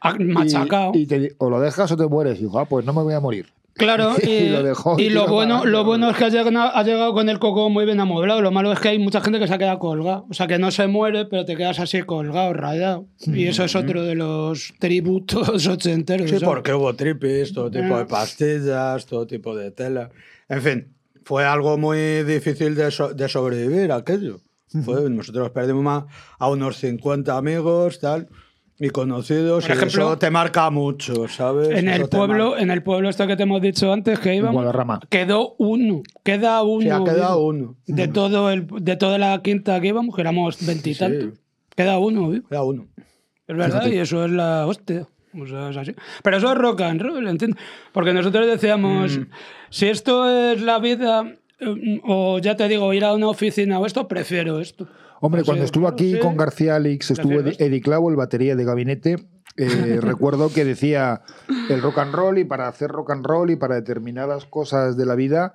[0.00, 0.92] Ah, y- Machacado.
[0.94, 2.38] Y, te di- o lo dejas o te mueres.
[2.40, 3.46] Y dijo, ah, pues no me voy a morir.
[3.74, 6.82] Claro, y, Y lo dejó y lo bueno, lo bueno es que ha llegado, ha
[6.82, 8.42] llegado con el coco muy bien amueblado.
[8.42, 10.26] Lo malo es que hay mucha gente que se ha quedado colgado.
[10.30, 13.06] O sea, que no se muere, pero te quedas así colgado, rayado.
[13.26, 16.26] Y eso es otro de los tributos ochenteros.
[16.28, 16.48] Sí, ¿sabes?
[16.48, 18.06] porque hubo tripis, todo tipo de Ah.
[18.06, 20.10] pastillas, todo tipo de tela.
[20.48, 24.40] En fin, fue algo muy difícil de, so- de sobrevivir aquello.
[24.84, 26.06] Fue, nosotros perdimos ma-
[26.38, 28.28] a unos 50 amigos, tal,
[28.78, 31.68] y conocidos, Por y ejemplo, eso te marca mucho, ¿sabes?
[31.70, 34.64] En el Eso pueblo, en el pueblo este que te hemos dicho antes que íbamos,
[35.08, 36.82] quedó uno, queda uno.
[36.82, 37.76] Sí, ha quedado uno.
[37.86, 41.38] De todo el, de toda la quinta que íbamos, que éramos veintitantos.
[41.76, 42.48] Queda uno, vivo.
[42.48, 42.86] Queda uno.
[43.46, 45.06] Es verdad, y eso es la hostia.
[45.40, 45.94] O sea, es así.
[46.22, 47.58] Pero eso es rock and roll, ¿entiendes?
[47.92, 49.26] Porque nosotros decíamos, Mm.
[49.70, 51.24] si esto es la vida,
[51.58, 54.88] eh, o ya te digo, ir a una oficina o esto, prefiero esto.
[55.24, 57.38] Hombre, cuando estuvo aquí con García Alix, estuvo.
[57.38, 59.16] Eddie Clavo, el batería de gabinete.
[59.56, 61.22] eh, recuerdo que decía
[61.70, 65.06] el rock and roll y para hacer rock and roll y para determinadas cosas de
[65.06, 65.54] la vida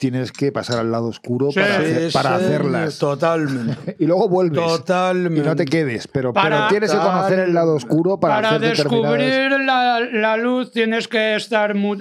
[0.00, 2.98] tienes que pasar al lado oscuro para, Sí, hacer- para sí, hacerlas.
[2.98, 3.96] Totalmente.
[4.00, 4.58] Y luego vuelves.
[4.64, 5.40] Totalmente.
[5.40, 6.08] Y no te quedes.
[6.08, 9.18] Pero, Para- pero tienes que conocer el lado oscuro para, Para hacer determinadas...
[9.18, 11.98] descubrir la, la luz tienes que estar mu-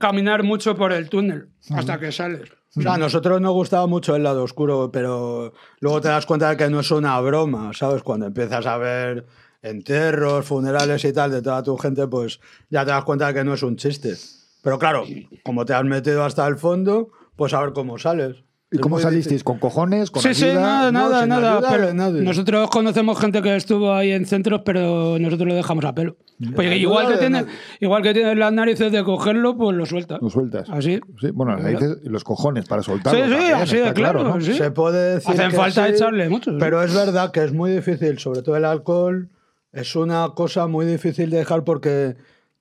[0.00, 2.50] caminar mucho por el túnel hasta que sales.
[2.76, 6.50] O sea, a nosotros nos gustaba mucho el lado oscuro, pero luego te das cuenta
[6.50, 8.02] de que no es una broma, ¿sabes?
[8.02, 9.24] Cuando empiezas a ver
[9.62, 13.44] enterros, funerales y tal de toda tu gente, pues ya te das cuenta de que
[13.44, 14.14] no es un chiste.
[14.62, 15.04] Pero claro,
[15.44, 18.36] como te has metido hasta el fondo, pues a ver cómo sales.
[18.68, 19.44] ¿Y cómo salisteis?
[19.44, 20.10] ¿Con cojones?
[20.10, 21.58] ¿Con Sí, sí, nada, no, nada, nada.
[21.58, 25.94] ayuda pero nosotros conocemos gente que estuvo ahí en centros, pero nosotros lo dejamos a
[25.94, 26.16] pelo.
[26.40, 27.46] Ayuda igual que,
[27.78, 30.20] igual tienes las narices de cogerlo, pues lo sueltas.
[30.20, 30.68] Lo sueltas.
[30.68, 30.98] Así.
[31.20, 33.20] Sí, bueno, las raíces y los cojones para soltarlo.
[33.20, 34.24] Sí, sí, también, así de claro.
[34.24, 34.40] ¿no?
[34.40, 34.54] sí.
[34.54, 36.50] Se puede decir Hacen que falta sí, echarle mucho.
[36.50, 36.56] sí.
[36.58, 39.30] Pero es verdad que es muy difícil, sobre todo el alcohol,
[39.72, 42.16] es una cosa muy difícil de dejar porque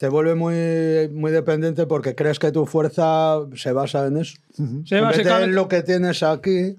[0.06, 4.36] te vuelve muy, muy dependiente porque crees que tu fuerza se basa en eso.
[4.54, 6.76] Sí, en vez de básicamente- en lo que tienes aquí,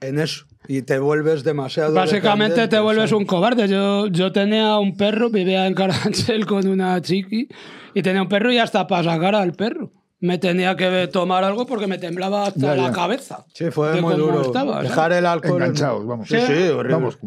[0.00, 0.44] en eso.
[0.68, 3.20] Y te vuelves demasiado Básicamente te vuelves ¿sabes?
[3.20, 3.66] un cobarde.
[3.66, 7.48] Yo, yo tenía un perro, vivía en Carabanchel con una chiqui
[7.94, 9.90] y tenía un perro y hasta para sacar al perro.
[10.20, 12.92] Me tenía que tomar algo porque me temblaba hasta Ya, la ya.
[12.92, 13.44] cabeza.
[13.54, 14.42] Sí, fue muy duro.
[14.42, 14.82] estaba.
[14.84, 15.60] Dejar el alcohol.
[15.62, 16.28] Enganchados, vamos.
[16.28, 16.94] Sí, sí, horrible.
[16.94, 17.18] Vamos.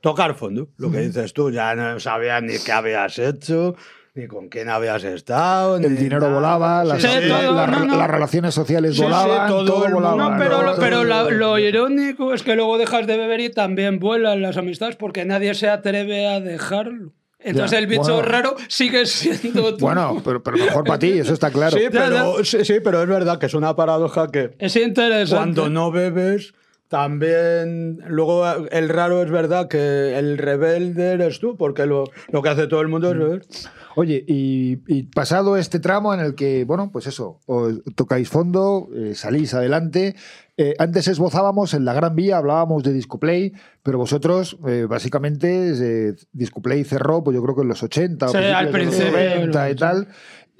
[0.00, 1.50] Tocar fondo, lo que dices tú.
[1.50, 3.74] Ya no sabías ni qué habías hecho,
[4.20, 5.76] ni con quién habías estado.
[5.76, 6.34] El dinero nada.
[6.34, 7.96] volaba, las, Sí, todo, la- no, no.
[7.96, 10.16] las relaciones sociales Sí, sí, volaban, todo todo, volaba.
[10.30, 10.74] No, pero, ¿no?
[10.78, 14.96] pero la- lo irónico es que luego dejas de beber y también vuelan las amistades
[14.96, 17.12] porque nadie se atreve a dejarlo.
[17.42, 18.22] Entonces Ya, el bicho bueno.
[18.22, 19.86] raro sigue siendo tú.
[19.86, 21.76] Bueno, pero, pero mejor para ti, eso está claro.
[21.76, 25.34] Sí, Ya, pero, sí, sí, pero es verdad que es una paradoja que es interesante.
[25.36, 26.52] cuando no bebes,
[26.88, 28.00] también.
[28.08, 32.66] Luego, el raro es verdad que el rebelde eres tú, porque lo, lo que hace
[32.66, 33.42] todo el mundo es beber.
[33.96, 38.88] Oye, y, y pasado este tramo en el que, bueno, pues eso, os tocáis fondo,
[38.94, 40.14] eh, salís adelante.
[40.56, 46.84] eh, antes esbozábamos en la Gran Vía, hablábamos de Discoplay, pero vosotros, eh, básicamente, Discoplay
[46.84, 50.08] cerró, pues yo creo que en los 80, o Sí, al principio, 90 y tal.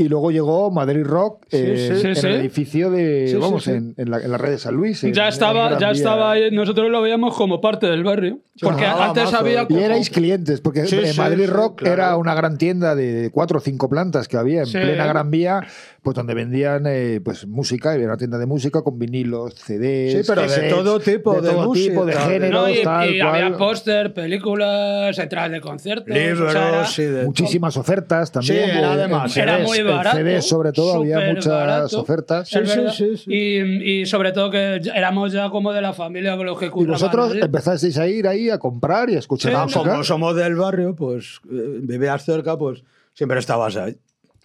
[0.00, 2.26] Y luego llegó Madrid Rock eh, sí, en sí.
[2.26, 3.70] el edificio de, Sí, sí, vamos, sí.
[3.72, 5.04] En, en la, en la red de San Luis.
[5.04, 8.38] en- Ya estaba, ya estaba ahí, nosotros lo veíamos como parte del barrio.
[8.62, 9.38] Porque Ah, antes mazo.
[9.38, 11.94] había Y erais clientes, porque Sí, sí, Madrid sí, Rock claro.
[11.94, 14.72] era una gran tienda de cuatro o cinco plantas que había en Sí.
[14.78, 15.62] plena Gran Vía,
[16.02, 20.12] pues donde vendían eh, pues música, y era una tienda de música con vinilos, CDs,
[20.12, 22.82] Sí, pero de cassettes, todo tipo de todo música, tipo de de- géneros, No, y,
[22.82, 23.34] tal y cual.
[23.44, 26.14] había póster, películas, entradas de conciertos.
[26.14, 28.64] Libros, o sea, era- sí, de Muchísimas ofertas también.
[28.64, 29.36] Sí, era en- de en más.
[29.38, 30.16] Era muy en barato.
[30.18, 32.00] CDs sobre todo había muchas barato.
[32.00, 32.48] ofertas.
[32.48, 33.24] Sí, sí, sí, sí.
[33.32, 36.66] Y, y sobre todo que ya- éramos ya como de la familia con los que
[36.66, 37.40] Y curraban vosotros allí.
[37.42, 39.80] empezasteis a ir ahí a comprar y a escuchar Sí, no, música.
[39.90, 42.82] Como somos del barrio, pues eh, vivías cerca, pues
[43.14, 43.96] siempre estabas ahí.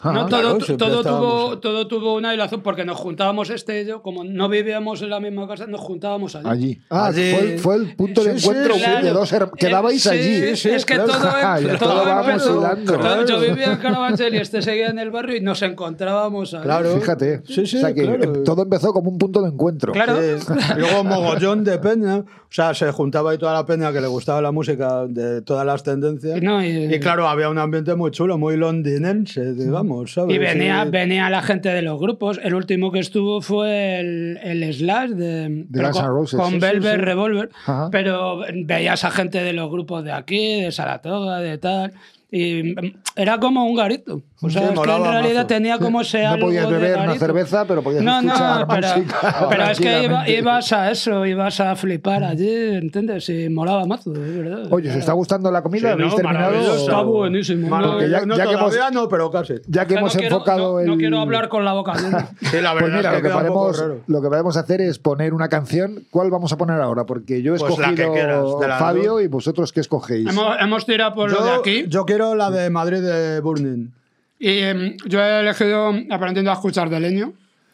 [0.04, 4.24] No, claro, todo, tuvo, todo tuvo una hilación porque nos juntábamos este y yo, como
[4.26, 6.48] no vivíamos en la misma casa, nos juntábamos allí.
[6.48, 6.82] Allí.
[6.89, 7.32] Ah, Allí.
[7.34, 9.06] Fue, el, fue el punto de Sí, sí, encuentro Claro.
[9.06, 10.22] de dos her- Quedabais allí.
[10.50, 11.14] sí, sí, es que claro.
[11.14, 13.00] todo, Ah, todo todo vamos empezó- hilando.
[13.00, 16.62] Claro, Yo vivía en Carabanchel y este seguía en el barrio y nos encontrábamos ahí.
[16.64, 16.91] Claro.
[16.98, 17.41] Fíjate.
[17.46, 18.43] Sí, sí, o sea que claro.
[18.43, 19.93] todo empezó como un punto de encuentro.
[19.93, 20.18] Claro.
[20.18, 20.46] Sí.
[20.78, 22.18] Luego mogollón de peña.
[22.18, 25.66] O sea, se juntaba ahí toda la peña que le gustaba la música de todas
[25.66, 26.41] las tendencias.
[26.41, 30.36] No, y- y, claro, había un ambiente muy chulo, muy londinense, digamos, ¿sabes?
[30.36, 30.90] Y venía, Sí.
[30.92, 32.40] venía la gente de los grupos.
[32.44, 36.40] El último que estuvo fue el, el Slash de, con, Roses.
[36.40, 37.02] con Sí, sí, Velvet sí.
[37.02, 37.50] Revolver.
[37.66, 37.90] Ajá.
[37.92, 41.94] Pero veías a gente de los grupos de aquí, de Saratoga, de tal.
[42.32, 42.76] Y
[43.16, 44.22] era como un garito.
[44.42, 45.48] O sea, es que en realidad mazo.
[45.48, 48.68] tenía como ese No algo podías de beber una cerveza, pero podías no, escuchar no,
[48.68, 53.30] pero, música pero es que iba- ibas a eso, ibas a flipar allí, ¿entiendes?
[53.30, 54.68] Y molaba mazo, es verdad.
[54.72, 55.88] Oye, ¿os está gustando la comida?
[55.88, 56.46] Sí, ¿Habéis no, terminado?
[56.52, 56.82] maravilloso.
[56.82, 57.70] Está buenísimo.
[57.70, 59.54] Porque ya- no ya que hemos- todavía no, pero casi.
[59.68, 60.88] Ya que no hemos quiero- enfocado no, el...
[60.88, 61.94] no quiero hablar con la boca.
[62.42, 63.98] Sí, la Pues verdad mira, es lo que, podemos, raro.
[64.06, 66.04] lo que podemos hacer es poner una canción.
[66.12, 67.06] ¿Cuál vamos a poner ahora?
[67.06, 68.46] Porque yo he Pues escogido quieras,
[68.80, 70.30] Fabio y vosotros qué escogéis.
[70.30, 71.86] hemos, hemos tirado por lo de aquí.
[71.88, 73.92] yo quiero la de Madrid de Burning.
[74.40, 77.34] Y em, yo he elegido Aprendiendo a escuchar de leño,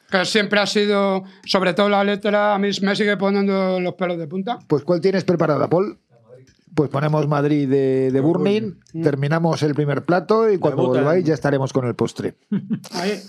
[0.09, 4.17] que siempre ha sido, sobre todo la letra, a mí me sigue poniendo los pelos
[4.17, 4.59] de punta.
[4.67, 5.97] Pues ¿cuál tienes preparada, Paul?
[6.73, 11.73] Pues ponemos Madrid de, de Burning, terminamos el primer plato y cuando volváis ya estaremos
[11.73, 12.35] con el postre.
[12.93, 13.21] Ahí.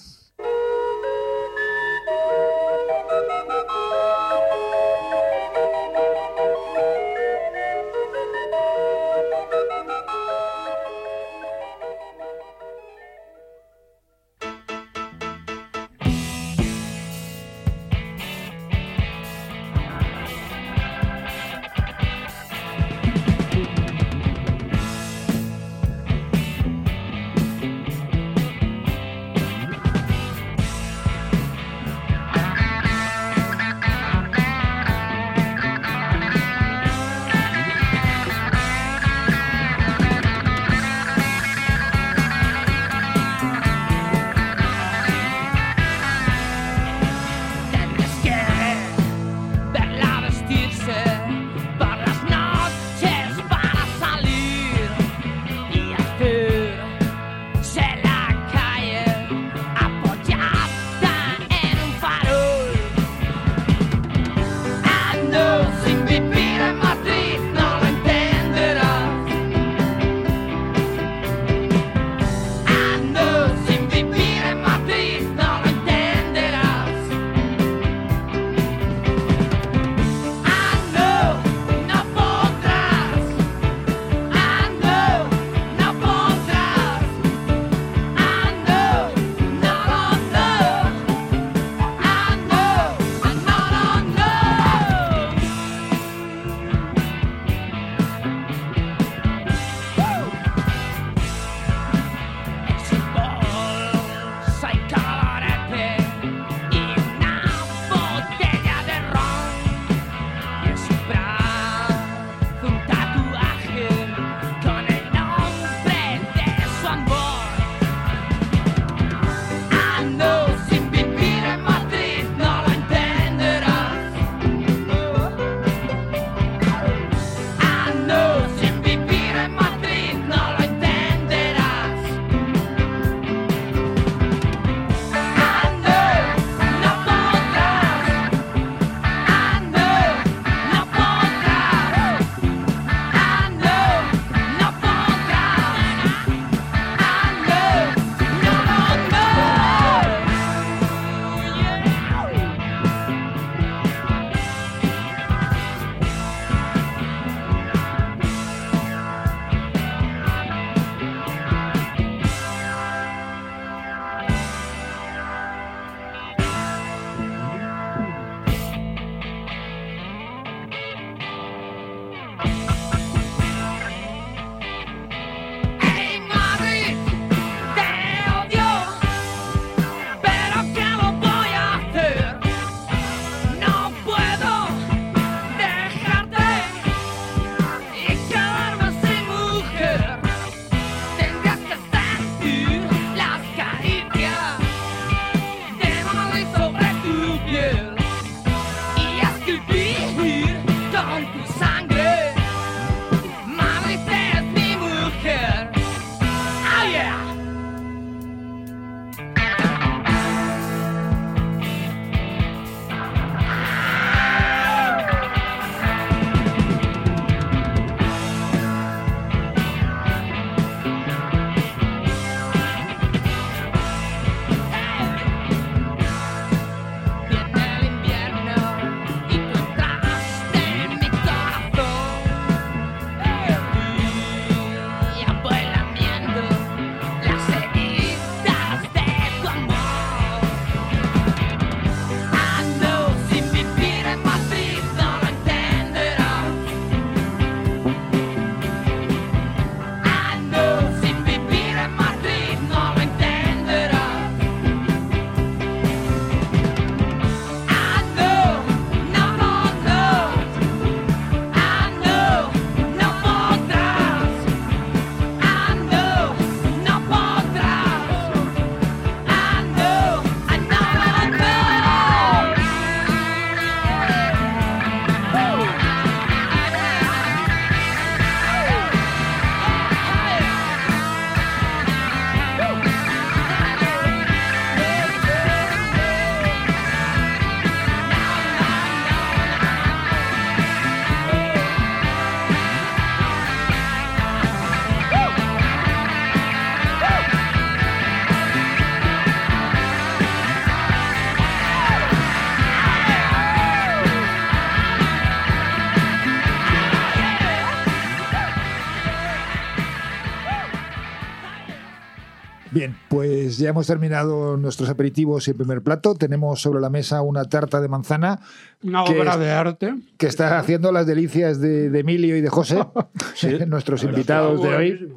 [313.63, 316.15] Ya hemos terminado nuestros aperitivos y el primer plato.
[316.15, 318.41] Tenemos sobre la mesa una tarta de manzana
[318.83, 319.95] Una que obra es- de arte.
[320.19, 322.79] que está haciendo las delicias de, de Emilio y de José,
[323.67, 325.13] nuestros invitados de hoy.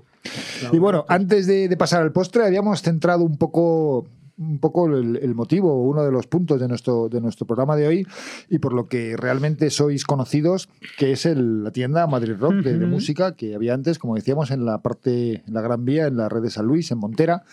[0.71, 5.15] Y bueno, antes de, de pasar al postre, habíamos centrado un poco un poco el,
[5.21, 8.07] el motivo, uno de los puntos de nuestro, de nuestro programa de hoy
[8.49, 10.67] y por lo que realmente sois conocidos,
[10.97, 14.51] que es el- la tienda Madrid Rock de, de música que había antes, como decíamos,
[14.51, 17.43] en la parte, en la Gran Vía, en la red de San Luis, en Montera.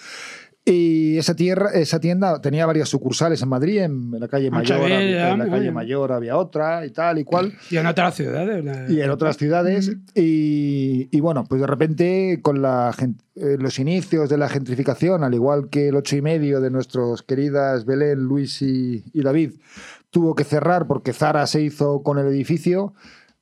[0.64, 4.96] Y esa, tierra, esa tienda tenía varias sucursales en Madrid, en, la calle Mayor, Sevilla,
[4.98, 5.70] había- en la calle.
[5.72, 8.64] Mayor había otra y tal y cual Y en otras ciudades.
[8.64, 9.90] la- y en otras ciudades.
[10.14, 12.94] Y, y bueno, pues de repente con la
[13.34, 17.22] eh, los inicios de la gentrificación, al igual que el ocho y medio de nuestros
[17.24, 19.54] queridas Belén, Luis y, y David,
[20.10, 22.94] tuvo que cerrar porque Zara se hizo con el edificio.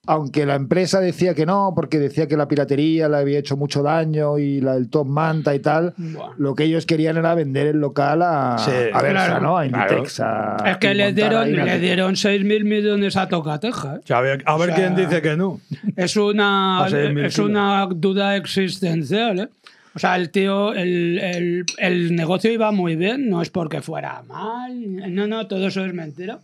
[0.07, 3.83] Aunque la empresa decía que no, porque decía que la piratería le había hecho mucho
[3.83, 6.31] daño y la, el top manta y tal, Buah.
[6.39, 9.41] lo que ellos querían era vender el local a, Sí, a Versa, claro.
[9.43, 9.59] ¿no?
[9.59, 10.21] A Inditex.
[10.21, 13.97] a- Es que y le montar dieron, le dieron 6.000 millones a Tocateja.
[13.97, 14.13] ¿eh?
[14.15, 15.61] A ver, a ver O sea, quién dice que no.
[15.97, 19.39] Es una, mil es una duda existencial.
[19.41, 19.49] ¿eh?
[19.95, 24.23] O sea, el tío, el, el- el negocio iba muy bien, no es porque fuera
[24.27, 26.39] mal, no, no, todo eso es mentira.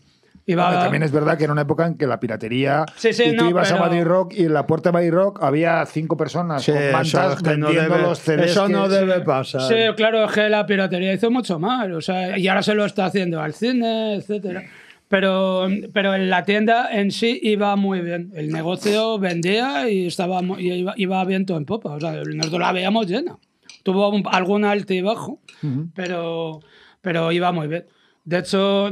[0.48, 2.86] Iba, También es verdad que era una época en que la piratería.
[2.96, 5.12] Sí, sí, y tú no, ibas a Madrid Rock y en la puerta de Madrid
[5.12, 8.50] Rock había cinco personas Sí, con eso, mantas es que no vendiendo debe, los CDs.
[8.52, 9.62] eso que- no debe pasar.
[9.62, 12.84] Sí, claro, es que la piratería hizo mucho mal, o sea, y ahora se lo
[12.84, 14.62] está haciendo al cine, etcétera.
[15.08, 18.30] Pero, pero en la tienda en sí iba muy bien.
[18.34, 21.90] El negocio vendía y estaba y iba, iba viento en popa.
[21.90, 23.36] O sea, nosotros la veíamos llena.
[23.82, 25.40] Tuvo un- algún alto y bajo,
[25.94, 26.60] pero,
[27.00, 27.84] pero iba muy bien.
[28.26, 28.90] De hecho,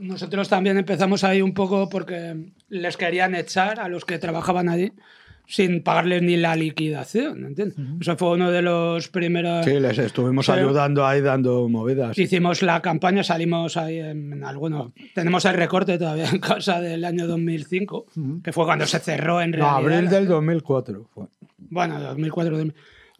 [0.00, 2.34] nosotros también empezamos ahí un poco porque
[2.70, 4.92] les querían echar a los que trabajaban allí
[5.46, 7.76] sin pagarles ni la liquidación, ¿entiendes?
[8.00, 9.66] Eso fue uno de los primeros...
[9.66, 12.16] Sí, les estuvimos ayudando ahí dando movidas.
[12.18, 14.92] Hicimos la campaña, salimos ahí en, algunos.
[15.14, 18.06] Tenemos el recorte todavía en casa del año 2005,
[18.42, 19.76] que fue cuando se cerró en No, realidad.
[19.98, 21.24] abril del 2004 fue.
[21.58, 22.74] Bueno, 2004, 2000.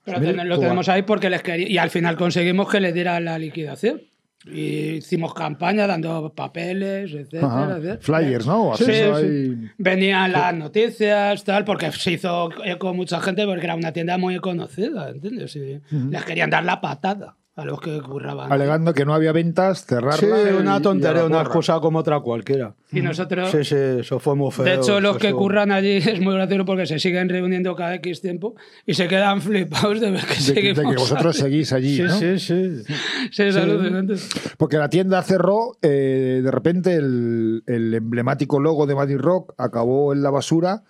[0.06, 0.36] Pero 2004.
[0.42, 1.68] ten- lo tenemos ahí porque les quería.
[1.68, 4.00] Y al final conseguimos que les dieran la liquidación.
[4.46, 7.76] Y hicimos campaña dando papeles, etcétera.
[7.78, 7.98] Etcétera.
[8.00, 8.76] Flyers, ¿no?
[8.76, 14.18] Sí, Venían las noticias, tal, porque se hizo eco mucha gente porque era una tienda
[14.18, 15.56] muy conocida, ¿entiendes?
[15.56, 15.80] Y
[16.10, 18.50] les querían dar la patada a los que curraban.
[18.50, 20.16] Alegando que no había ventas, cerrarla.
[20.16, 20.26] Sí,
[20.58, 22.74] una tontería, una excusa como otra cualquiera.
[22.90, 23.48] Y nosotros.
[23.52, 24.64] Sí, sí, eso fue muy feo.
[24.64, 27.76] De hecho, los eso que estuvo- curran allí es muy gracioso porque se siguen reuniendo
[27.76, 30.76] cada X tiempo y se quedan flipados de ver que De, seguimos.
[30.78, 32.18] de que vosotros seguís allí, Sí, ¿no?
[32.18, 32.82] sí, sí.
[33.30, 34.14] Sí, es alucinante.
[34.58, 40.12] Porque la tienda cerró, eh, de repente el, el emblemático logo de Madrid Rock acabó
[40.12, 40.82] en la basura,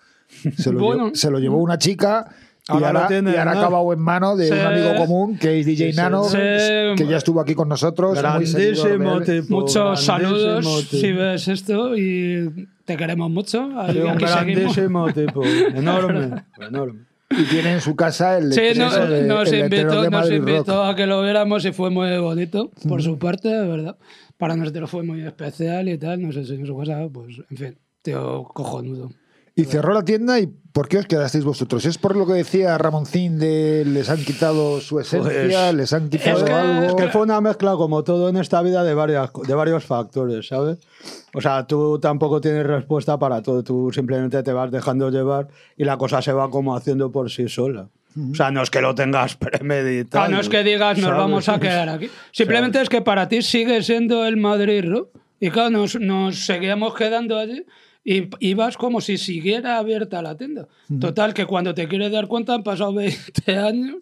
[0.56, 1.04] se lo, Bueno.
[1.04, 2.34] llevó, se lo llevó una chica
[2.66, 3.60] y Ahora ahora, lo tiene, y ahora ¿no?
[3.60, 4.52] acabado en mano de Sí.
[4.54, 5.96] un amigo común que es DJ Sí.
[5.96, 6.38] Nano, Sí.
[6.96, 8.16] que ya estuvo aquí con nosotros.
[8.18, 9.46] Grandísimo tipo.
[9.60, 11.00] Muchos grandísimo saludos tipo.
[11.00, 13.68] si ves esto y te queremos mucho.
[13.68, 14.30] Sí, Aquí un seguimos.
[14.76, 15.42] grandísimo tipo.
[15.44, 17.00] Enorme, enorme.
[17.30, 20.84] Y tiene en su casa el Sí, no- de, nos, el invitó, de nos invitó
[20.84, 23.96] a que lo viéramos y fue muy bonito, por su parte, de verdad.
[24.38, 28.44] Para nosotros fue muy especial y tal, nos enseñó su casa, pues, en fin, tío
[28.44, 29.10] cojonudo.
[29.56, 31.84] Y cerró la tienda y ¿por qué os quedasteis vosotros?
[31.86, 36.10] ¿Es por lo que decía Ramoncín de les han quitado su esencia, Pues, les han
[36.10, 36.86] quitado que- algo?
[36.88, 40.48] Es que fue una mezcla, como todo en esta vida, de, varias, de varios factores,
[40.48, 40.78] ¿sabes?
[41.34, 45.46] O sea, tú tampoco tienes respuesta para todo, tú simplemente te vas dejando llevar
[45.76, 47.88] y la cosa se va como haciendo por sí sola.
[48.32, 50.24] O sea, no es que lo tengas premeditado.
[50.24, 51.18] Ah, no es que digas nos ¿sabes?
[51.18, 52.10] vamos a quedar aquí.
[52.32, 55.06] Simplemente es que para ti sigue siendo el Madrid, ¿no?
[55.38, 57.64] Y claro, nos, nos seguíamos quedando allí
[58.04, 60.68] y ibas como si siguiera abierta la tienda.
[61.00, 63.96] Total, que cuando te quieres dar cuenta han pasado 20 años,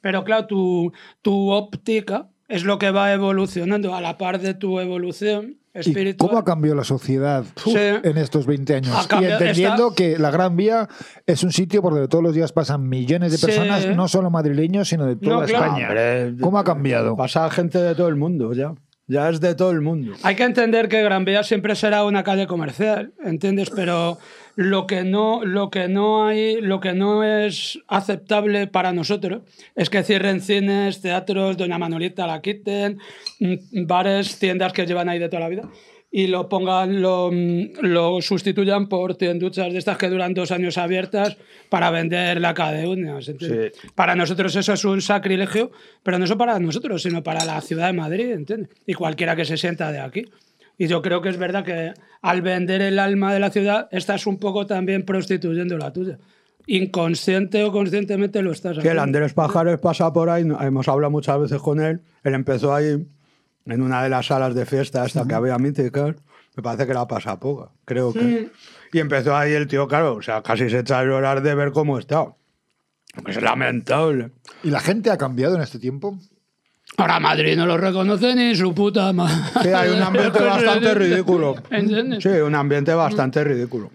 [0.00, 0.92] pero claro, tu,
[1.22, 6.28] tu óptica es lo que va evolucionando a la par de tu evolución ¿Y espiritual.
[6.30, 7.74] cómo ha cambiado la sociedad Sí.
[7.76, 8.96] en estos 20 años?
[8.96, 10.88] Ha cambiado- y entendiendo está- que la Gran Vía
[11.26, 13.46] es un sitio por donde todos los días pasan millones de Sí.
[13.46, 15.64] personas, no solo madrileños, sino de toda No, claro.
[15.66, 15.88] España.
[15.88, 17.16] Hombre, ¿Cómo ha cambiado?
[17.16, 18.72] Pasa gente de todo el mundo ya.
[19.08, 20.12] Ya es de todo el mundo.
[20.22, 23.70] Hay que entender que Gran Vía siempre será una calle comercial, ¿entiendes?
[23.70, 24.18] Pero
[24.54, 29.42] lo que no, lo que no hay, lo que no es aceptable para nosotros
[29.74, 32.98] es que cierren cines, teatros, Doña Manolita la quiten,
[33.40, 35.62] mm, bares, tiendas que llevan ahí de toda la vida
[36.10, 40.78] y lo pongan, lo, mm, lo sustituyan por tienduchas de estas que duran dos años
[40.78, 41.36] abiertas
[41.68, 43.28] para vender la de uñas.
[43.28, 43.72] ¿entiendes?
[43.94, 45.70] Para nosotros eso es un sacrilegio,
[46.02, 48.70] pero no solo para nosotros, sino para la ciudad de Madrid, ¿entiendes?
[48.86, 50.24] Y cualquiera que se sienta de aquí.
[50.78, 51.92] Y yo creo que es verdad que
[52.22, 56.18] al vender el alma de la ciudad, estás un poco también prostituyendo la tuya.
[56.66, 59.02] inconsciente o conscientemente lo estás Que el haciendo.
[59.02, 62.00] Andrés Pajares pasa por ahí, hemos hablado muchas veces con él.
[62.22, 63.06] Él empezó ahí
[63.68, 66.16] en una de las salas de fiesta esta que había míticas.
[66.56, 68.50] Me parece que era Pasapoga, creo que.
[68.92, 71.72] Y empezó ahí el tío, claro, o sea, casi se echa a llorar de ver
[71.72, 72.26] cómo está.
[73.26, 74.30] Es lamentable.
[74.62, 76.18] ¿Y la gente ha cambiado en este tiempo?
[76.96, 79.34] Ahora Madrid no lo reconoce ni su puta madre.
[79.62, 81.56] Sí, hay un ambiente bastante ridículo.
[81.70, 82.22] ¿Entiendes?
[82.22, 83.90] Sí, un ambiente bastante ridículo.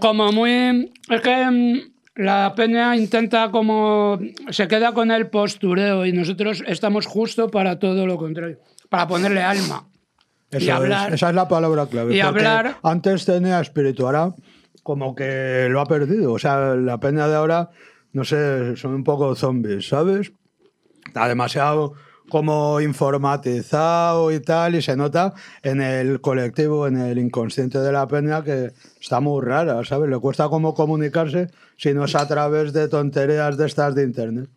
[0.00, 0.92] Como muy.
[1.08, 4.18] Es que mm, la peña intenta como.
[4.50, 8.58] Se queda con el postureo y nosotros estamos justo para todo lo contrario.
[8.88, 9.84] Para ponerle alma.
[10.50, 12.14] Eso Y es- hablar- esa es la palabra clave.
[12.14, 14.34] y hablar- Antes tenía espíritu, ahora
[14.82, 16.32] como que lo ha perdido.
[16.32, 17.70] O sea, la peña de ahora,
[18.12, 20.32] no sé, son un poco zombies, ¿sabes?
[21.06, 21.92] Está demasiado
[22.30, 28.06] como informatizado y tal, y se nota en el colectivo, en el inconsciente de la
[28.06, 30.10] peña, que está muy rara, ¿sabes?
[30.10, 34.48] Le cuesta como comunicarse si no es a través de tonterías de estas de internet.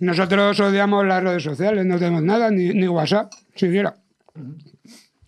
[0.00, 3.94] Nosotros odiamos las redes sociales, no tenemos nada, ni, ni WhatsApp, siquiera.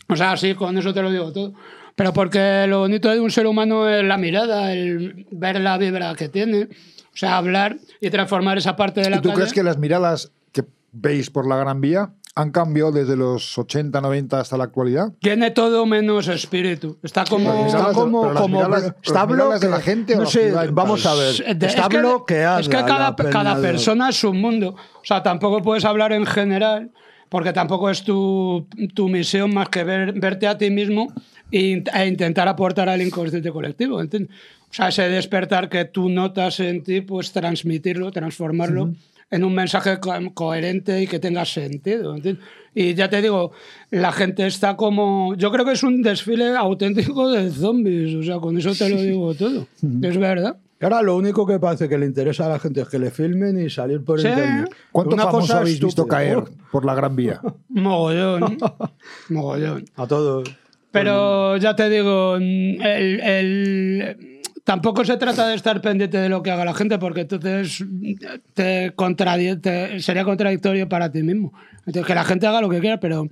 [0.09, 1.53] O sea, sí, con eso te lo digo todo.
[1.97, 6.14] Pero porque lo bonito de un ser humano es la mirada, el ver la vibra
[6.14, 6.64] que tiene.
[7.12, 9.41] O sea, hablar y transformar esa parte de la ¿Y tú calle.
[9.41, 14.01] crees que las miradas que veis por la Gran Vía han cambiado desde los 80,
[14.01, 15.12] 90 hasta la actualidad?
[15.20, 16.97] Tiene todo menos espíritu.
[17.03, 17.66] Está como...
[17.66, 21.05] Está miradas- como, pero como miradas- está miradas de la gente o no sé, vamos
[21.07, 21.57] a ver.
[21.59, 22.61] De- está es que, bloqueada.
[22.61, 24.70] Es que cada, cada persona es un mundo.
[24.76, 26.91] O sea, tampoco puedes hablar en general,
[27.28, 31.12] porque tampoco es tu, tu misión más que ver- verte a ti mismo
[31.53, 34.01] e, e intentar aportar al inconsciente colectivo.
[34.01, 34.31] ¿entiendes?
[34.70, 38.93] O sea, ese despertar que tú notas en ti, pues transmitirlo, transformarlo.
[39.31, 42.14] En un mensaje co- coherente y que tenga sentido.
[42.16, 42.45] ¿entiendes?
[42.74, 43.53] Y ya te digo,
[43.91, 45.35] la gente está como...
[45.37, 49.01] Yo creo que es un desfile auténtico de zombies, o sea, con eso te lo
[49.01, 49.66] digo todo.
[50.03, 50.57] Es verdad.
[50.81, 53.11] Y Ahora lo único que parece que le interesa a la gente es que le
[53.11, 54.28] filmen y salir por Sí.
[54.28, 54.70] internet.
[54.93, 57.41] ¿Cuántos Una famosos cosa habéis visto caer por la Gran Vía?
[57.68, 58.57] Mogollón.
[59.28, 59.85] Mogollón.
[59.97, 60.49] A todos.
[60.91, 62.78] Pero ya te digo, el,
[63.20, 64.30] el-
[64.71, 67.85] tampoco se trata de estar pendiente de lo que haga la gente, porque entonces
[68.55, 68.95] te
[69.99, 71.53] sería contradictorio para ti mismo.
[71.87, 73.27] Entonces, que la gente haga lo que quiera, pero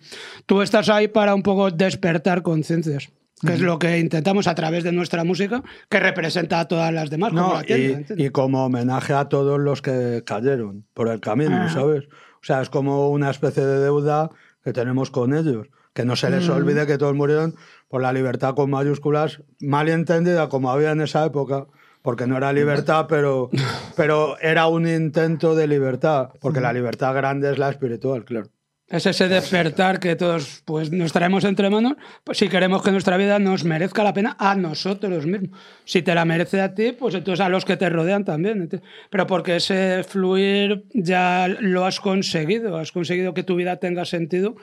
[0.46, 3.10] tú estás ahí para un poco despertar conciencias,
[3.40, 7.08] que es lo que intentamos a través de nuestra música, que representa a todas las
[7.08, 7.30] demás.
[7.30, 11.54] como la tienda, y, y como homenaje a todos los que cayeron por el camino,
[11.54, 11.68] Ajá.
[11.68, 12.08] ¿sabes?
[12.42, 14.30] O sea, es como una especie de deuda
[14.64, 15.68] que tenemos con ellos.
[15.98, 17.56] Que no se les olvide que todos murieron
[17.88, 21.66] por la libertad con mayúsculas, mal entendida como había en esa época,
[22.02, 23.50] porque no era libertad, pero,
[23.96, 28.48] pero era un intento de libertad, porque la libertad grande es la espiritual, claro.
[28.90, 33.18] Es ese despertar que todos pues, nos traemos entre manos, pues si queremos que nuestra
[33.18, 35.58] vida nos merezca la pena a nosotros mismos.
[35.84, 38.66] Si te la merece a ti, pues entonces a los que te rodean también.
[39.10, 44.56] Pero porque ese fluir ya lo has conseguido, has conseguido que tu vida tenga sentido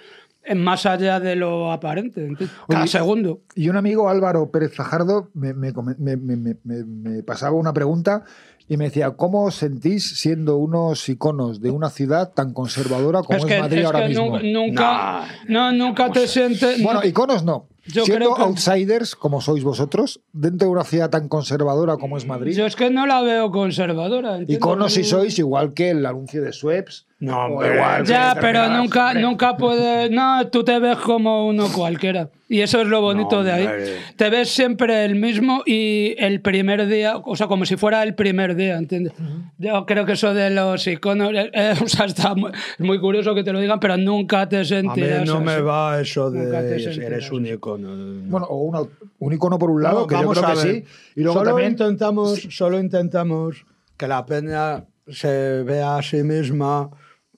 [0.56, 2.28] más allá de lo aparente.
[2.68, 3.42] Cada Oye, segundo.
[3.56, 7.74] Y un amigo, Álvaro Pérez Fajardo, me, me me- me- me- me- me pasaba una
[7.74, 8.24] pregunta
[8.68, 13.38] y me decía, ¿cómo os sentís siendo unos iconos de una ciudad tan conservadora como
[13.38, 14.40] es, es que, Madrid es ahora que mismo?
[14.40, 16.82] nu- nunca, no, nunca te sientes...
[16.84, 17.68] Bueno, iconos no.
[17.88, 22.18] Yo siendo creo que- outsiders, como sois vosotros, dentro de una ciudad tan conservadora como
[22.18, 24.40] es Madrid, Yo es que no la veo conservadora.
[24.48, 27.06] iconos si sois igual que el anuncio de Sweps.
[27.18, 27.74] No, hombre.
[27.76, 30.12] igual Ya, pero nunca, nunca puedes.
[30.12, 32.30] No, tú te ves como uno cualquiera.
[32.50, 33.66] Y eso es lo bonito No, de ahí.
[33.66, 33.98] hombre.
[34.18, 38.14] Te ves siempre el mismo y el primer día, o sea, como si fuera el
[38.16, 39.14] primer día, ¿entiendes?
[39.58, 43.00] Yo creo que eso de los iconos, eh, eh, o sea, está muy, es muy
[43.00, 45.26] curioso que te lo digan, pero nunca te A mí sentirás.
[45.26, 45.62] no me así.
[45.62, 47.84] va eso de sentirás eres un así.
[47.84, 48.30] icono.
[48.32, 48.82] Bueno, o una-
[49.20, 50.76] un icono por un lado, No, que yo vamos creo a que ver.
[50.76, 50.84] sí.
[51.16, 51.72] Y luego solo también.
[51.72, 53.66] intentamos, solo intentamos
[53.98, 56.90] que la peña se vea a sí misma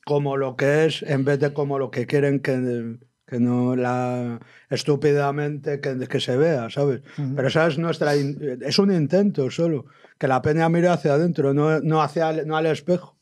[0.05, 4.39] como lo que es en vez de como lo que quieren que, que no la
[4.69, 7.01] estúpidamente que, que se vea, ¿sabes?
[7.35, 9.85] Pero esa es nuestra es un intento solo
[10.17, 13.16] que la peña mire hacia adentro, no, no hacia no al espejo.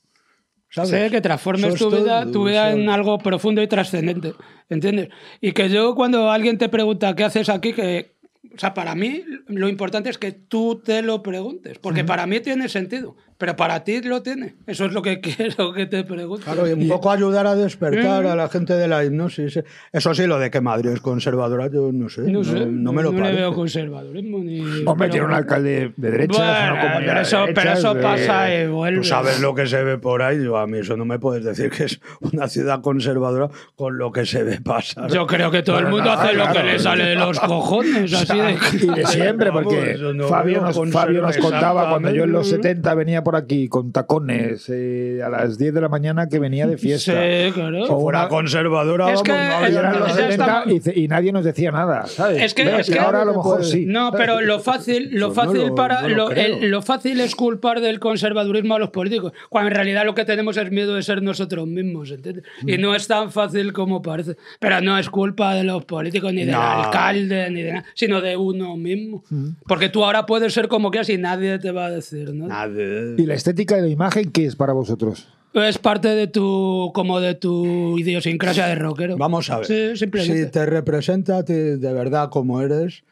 [0.75, 0.89] ¿Sabes?
[0.89, 4.33] Sí, que transformes tu vida, tu vida en algo profundo y trascendente.
[4.67, 5.07] ¿Entiendes?
[5.39, 8.13] Y que yo, cuando alguien te pregunta qué haces aquí, que.
[8.53, 12.41] O sea, para mí lo importante es que tú te lo preguntes, porque para mí
[12.41, 13.15] tiene sentido.
[13.37, 14.55] Pero para ti lo tiene.
[14.65, 16.45] Eso es lo que quiero que te pregunte.
[16.45, 19.59] Claro, y un poco ayudar a despertar a la gente de la hipnosis.
[19.91, 22.21] Eso sí, lo de que Madrid es conservadora, yo no sé.
[22.31, 23.39] no sé, no me lo le parece.
[23.41, 24.59] veo conservadurismo ni.
[24.59, 26.69] Hombre, pero- tiene un alcalde de derecha.
[26.71, 28.99] Bueno, pero eso, pero eso pasa y vuelve.
[28.99, 31.43] Tú sabes lo que se ve por ahí, yo a mí eso no me puedes
[31.43, 35.11] decir que es una ciudad conservadora con lo que se ve pasar.
[35.11, 38.37] Yo creo que todo el mundo hace lo que le sale de los cojones, así
[38.37, 38.55] de.
[38.85, 42.81] Y de siempre, porque no Fabio, nos, Fabio nos contaba cuando yo en los exactamente.
[42.81, 46.65] 70 venía por aquí con tacones eh, a las 10 de la mañana que venía
[46.67, 47.11] de fiesta.
[47.11, 47.85] Sí, claro.
[47.85, 50.73] Si fuera una- conservadora, Es vamos, que no Y habría eran los Ya 70 estamos-
[50.73, 52.41] y, ce- y nadie nos decía nada, ¿sabes?
[52.41, 53.85] Es que- es que- ahora a lo mejor sí.
[53.85, 56.57] No, pero lo fácil, lo Pues no fácil lo- para no lo lo, creo.
[56.59, 60.23] el- lo fácil es culpar del conservadurismo a los políticos, cuando en realidad lo que
[60.23, 62.43] tenemos es miedo de ser nosotros mismos, ¿entiendes?
[62.61, 62.69] Mm.
[62.69, 64.35] Y no es tan fácil como parece.
[64.59, 66.61] Pero no es culpa de los políticos ni del No.
[66.61, 69.23] alcalde ni de nada, sino de uno mismo.
[69.29, 69.47] Mm.
[69.67, 72.47] Porque tú ahora puedes ser como quieras y nadie te va a decir, ¿no?
[72.47, 73.14] Nadie.
[73.17, 75.27] ¿Y la estética de la imagen qué es para vosotros?
[75.53, 79.17] Es parte de tu como de tu idiosincrasia de rockero.
[79.17, 79.67] Vamos a ver.
[79.67, 80.45] Sí, simplemente.
[80.45, 83.03] Si te representa de verdad como eres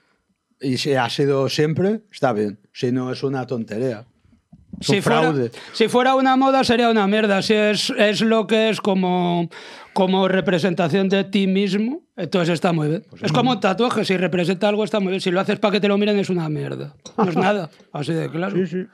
[0.59, 2.59] y si ha sido siempre, está bien.
[2.73, 4.05] Si no, es una tontería.
[4.81, 5.51] Si fuera, fraude.
[5.73, 7.41] si fuera una moda sería una mierda.
[7.41, 9.49] Si es, es lo que es como,
[9.93, 13.05] como representación de ti mismo, entonces está muy bien.
[13.09, 15.21] Pues es como un tatuaje, si representa algo está muy bien.
[15.21, 16.95] Si lo haces para que te lo miren es una mierda.
[17.17, 18.55] No es nada, así de claro.
[18.55, 18.85] Sí, sí.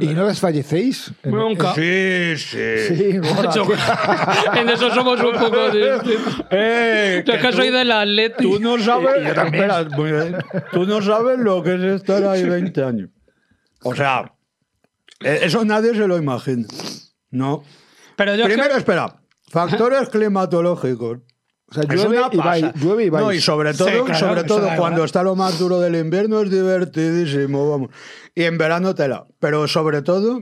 [0.00, 1.12] ¿Y no desfallecéis?
[1.24, 1.74] Nunca.
[1.74, 2.78] Sí, sí.
[2.88, 3.04] Sí,
[4.56, 6.44] en eso somos un poco distintos.
[6.50, 8.42] Eh, es que tú- soy del Atleti.
[8.44, 9.26] Tú no sabes.
[9.26, 10.36] Espera, muy bien.
[10.72, 13.10] Tú no sabes lo que es estar ahí 20 años.
[13.82, 14.32] O sea,
[15.22, 16.66] eh, eso nadie se lo imagina.
[17.30, 17.62] No.
[18.16, 19.16] Pero yo que- Primero, espera.
[19.50, 21.18] Factores climatológicos.
[21.68, 23.24] o sea, llueve y, vais, llueve y vais.
[23.24, 26.40] No, y sobre todo, Sí, claro, sobre todo cuando está lo más duro del invierno
[26.40, 27.90] es divertidísimo, vamos.
[28.34, 29.26] Y en verano tela.
[29.38, 30.40] Pero sobre todo,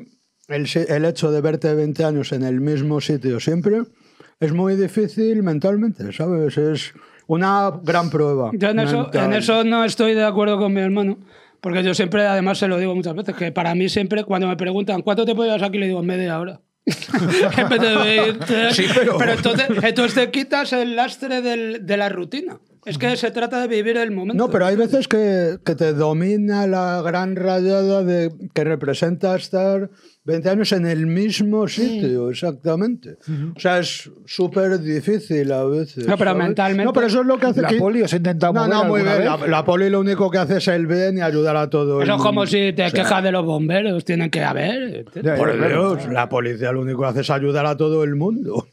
[0.48, 3.82] el, el hecho de verte 20 años en el mismo sitio siempre
[4.40, 6.56] es muy difícil mentalmente, ¿sabes?
[6.58, 6.94] Es
[7.26, 8.50] una gran prueba.
[8.54, 11.18] Yo en eso, en eso no estoy de acuerdo con mi hermano.
[11.60, 14.56] Porque yo siempre, además, se lo digo muchas veces, que para mí siempre, cuando me
[14.56, 16.60] preguntan cuánto tiempo llevas aquí, le digo media hora.
[17.56, 18.74] en vez de 20.
[18.74, 22.58] Sí, pero- entonces, entonces te quitas el lastre del- de la rutina.
[22.86, 24.42] Es que se trata de vivir el momento.
[24.44, 29.88] No, pero hay veces que, que te domina la gran rayada de que representa estar
[30.24, 33.16] 20 años en el mismo sitio, exactamente.
[33.56, 36.06] O sea, es súper difícil a veces.
[36.06, 36.44] No, pero ¿sabes?
[36.46, 37.76] mentalmente- No, pero eso es lo que hace ¿La que...
[37.76, 39.16] poli os ha intentado No, no, muy bien.
[39.18, 39.24] vez?
[39.26, 42.02] La, la poli lo único que hace es el bien y ayudar a todo.
[42.02, 45.04] Eso el es como si te O sea, quejas de los bomberos, tienen que haber.
[45.36, 45.68] Por.
[45.68, 48.66] Dios, la policía lo único que hace es ayudar a todo el mundo.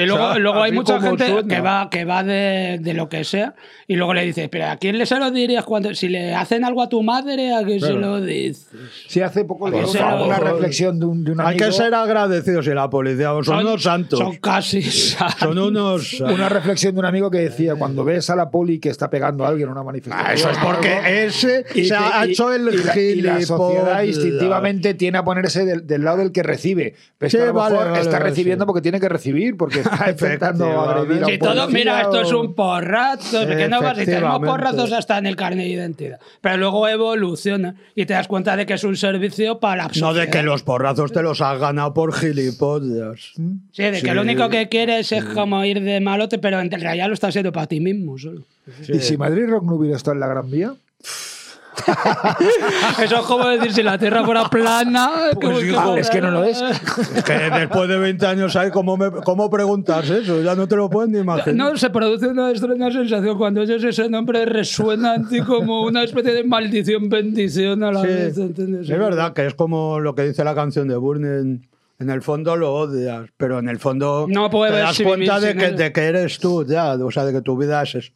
[0.00, 1.54] Sí, luego, O sea, luego hay mucha gente suena.
[1.54, 3.54] que va, que va de, de lo que sea
[3.88, 6.64] y luego le dices, pero ¿a quién le se lo dirías cuando si le hacen
[6.64, 7.54] algo a tu madre?
[7.54, 8.68] ¿A quién se lo dices?
[9.08, 10.26] Sí, hace poco Por una, favor.
[10.26, 11.48] una reflexión de un, de un amigo.
[11.50, 14.18] Hay que ser agradecidos y la policía son, unos santos.
[14.18, 15.56] Son casi Son santos.
[15.68, 16.20] unos...
[16.20, 19.44] Una reflexión de un amigo que decía, cuando ves a la poli que está pegando
[19.44, 20.26] a alguien en una manifestación...
[20.28, 22.98] Ah, eso es porque algo, ese y se ha te- y- hecho el y la,
[22.98, 24.06] y la sociedad gilipollas.
[24.06, 26.94] instintivamente tiene a ponerse del, del lado del que recibe.
[27.18, 28.66] Pero es Sí, que a lo vale, mejor vale, está vale, recibiendo sí.
[28.66, 32.32] porque tiene que recibir, porque intentando agredir a un Si todo, policía mira, esto es
[32.32, 33.46] un porrazo.
[33.46, 33.98] ¿Qué no vas?
[33.98, 36.18] Si tenemos porrazos hasta en el carnet de identidad.
[36.40, 40.14] Pero luego evoluciona y te das cuenta de que es un servicio para la No
[40.14, 43.32] de que los porrazos te los has ganado por gilipollas.
[43.72, 44.10] Sí, de que Sí.
[44.10, 47.52] lo único que quieres es como ir de malote, pero en realidad lo estás haciendo
[47.52, 48.42] para ti mismo solo.
[48.88, 50.74] ¿Y si Madrid Rock no hubiera estado en la Gran Vía?
[53.02, 55.10] Eso es como decir si la tierra fuera plana.
[55.34, 56.60] Pues, como hijo, es que no lo es.
[56.60, 60.76] Es que después de 20 años hay cómo, me, cómo preguntas eso, ya no te
[60.76, 61.54] lo puedes ni imaginar.
[61.54, 66.02] No, se produce una extraña sensación cuando oyes ese nombre resuena en ti como una
[66.02, 68.38] especie de maldición, bendición a la Sí, vez.
[68.38, 68.88] ¿entiendes?
[68.88, 71.60] es verdad que es como lo que dice la canción de Burning.
[71.98, 75.70] En el fondo lo odias, pero en el fondo No te das cuenta de que,
[75.70, 78.12] de que eres tú ya, o sea, de que tu vida es eso.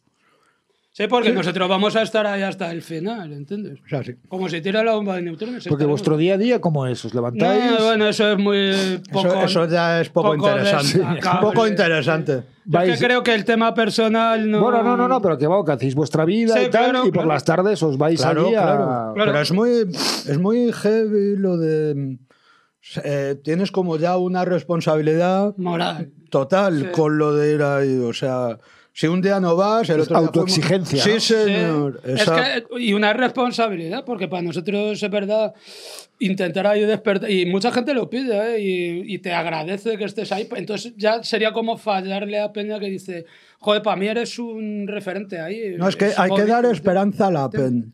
[0.93, 3.79] Sí, porque nosotros vamos a estar ahí hasta el final, ¿entiendes?
[3.85, 4.15] O sea, sí.
[4.27, 5.63] Como si tira la bomba de neutrones.
[5.63, 5.89] Porque estaremos.
[5.91, 7.05] vuestro día a día, ¿cómo es?
[7.05, 7.63] ¿Os levantáis?
[7.79, 9.27] No, bueno, eso es muy poco.
[9.29, 10.97] Eso, eso ya es poco, interesante.
[10.99, 11.41] destacable.
[11.53, 12.33] Poco interesante.
[12.33, 14.61] Yo es Vais- que creo que el tema personal no.
[14.61, 16.99] Bueno, no, no, no, pero que, bueno, que hacéis vuestra vida Sí, y tal, claro,
[17.07, 17.27] y por claro.
[17.29, 18.61] las tardes os vais Claro, allí a...
[18.61, 18.85] claro.
[19.15, 19.31] Claro.
[19.31, 22.17] Pero es muy, es muy heavy lo de.
[23.05, 26.11] eh, tienes como ya una responsabilidad Moral.
[26.29, 26.85] total Sí.
[26.91, 27.97] con lo de ir ahí.
[27.99, 28.57] O sea,
[28.93, 31.19] si un día no vas, el Es otro día autoexigencia, Sí, ¿no?
[31.19, 32.01] señor.
[32.03, 32.11] Sí.
[32.11, 35.53] Es que, y una responsabilidad, porque para nosotros es verdad
[36.19, 37.29] intentar ahí despertar.
[37.31, 38.59] Y mucha gente lo pide, ¿eh?
[38.61, 40.47] y, y te agradece que estés ahí.
[40.55, 43.25] Entonces ya sería como fallarle a Peña que dice:
[43.59, 45.75] Joder, para mí eres un referente ahí.
[45.77, 46.47] No, es que hay que jodido".
[46.47, 47.93] dar esperanza a la pen.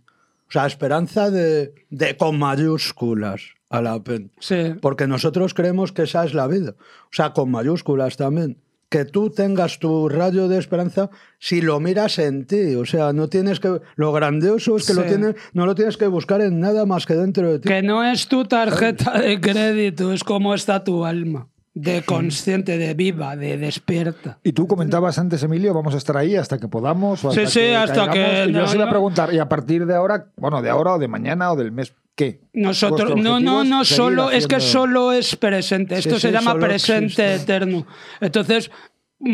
[0.49, 3.41] O sea, esperanza de, de con mayúsculas.
[3.69, 4.27] a la pena.
[4.39, 4.73] Sí.
[4.81, 6.73] Porque nosotros creemos que esa es la vida.
[6.79, 8.57] O sea, con mayúsculas también.
[8.89, 11.09] Que tú tengas tu rayo de esperanza
[11.39, 12.75] si lo miras en ti.
[12.75, 13.81] O sea, no tienes que.
[13.95, 17.15] Lo grandioso es que lo tienes, no lo tienes que buscar en nada más que
[17.15, 17.67] dentro de ti.
[17.67, 21.47] Que no es tu tarjeta de crédito, es cómo está tu alma.
[21.73, 24.39] De consciente, de viva, de despierta.
[24.43, 27.23] Y tú comentabas antes, Emilio, vamos a estar ahí hasta que podamos.
[27.23, 28.13] O Sí, hasta sí, que hasta caigamos.
[28.15, 30.93] que Y yo os iba a preguntar, y a partir de ahora, bueno, de ahora
[30.93, 32.41] o de mañana o del mes, ¿qué?
[32.51, 35.95] Nosotros, no, no, no, solo, es que solo es presente.
[35.97, 37.53] Esto Sí, se sí, llama presente existe.
[37.53, 37.87] eterno.
[38.19, 38.69] Entonces,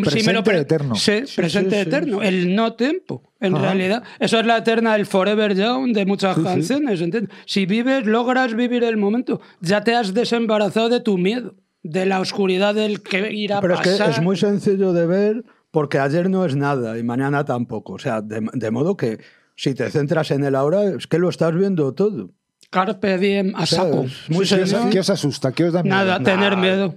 [0.10, 0.94] si me lo pre- eterno.
[0.96, 2.22] Sí, presente sí, eterno.
[2.22, 3.64] El no tiempo, en Ajá.
[3.66, 4.04] realidad.
[4.20, 7.02] Eso es la eterna, el forever young de muchas canciones.
[7.02, 7.34] ¿entiendes?
[7.46, 9.42] Si vives, logras vivir el momento.
[9.62, 13.74] Ya te has desembarazado de tu miedo, de la oscuridad del que irá a Pero
[13.76, 14.10] es que pasar.
[14.12, 17.94] es muy sencillo de ver porque ayer no es nada y mañana tampoco.
[17.94, 19.20] O sea, de, de modo que
[19.56, 22.30] si te centras en el ahora, es que lo estás viendo todo.
[22.74, 24.06] Carpe diem a saco.
[24.34, 24.90] Muy Sí, ¿Qué os, señor.
[24.90, 25.52] qué os asusta?
[25.52, 25.96] ¿Qué os da miedo?
[25.96, 26.96] Nada, tener miedo.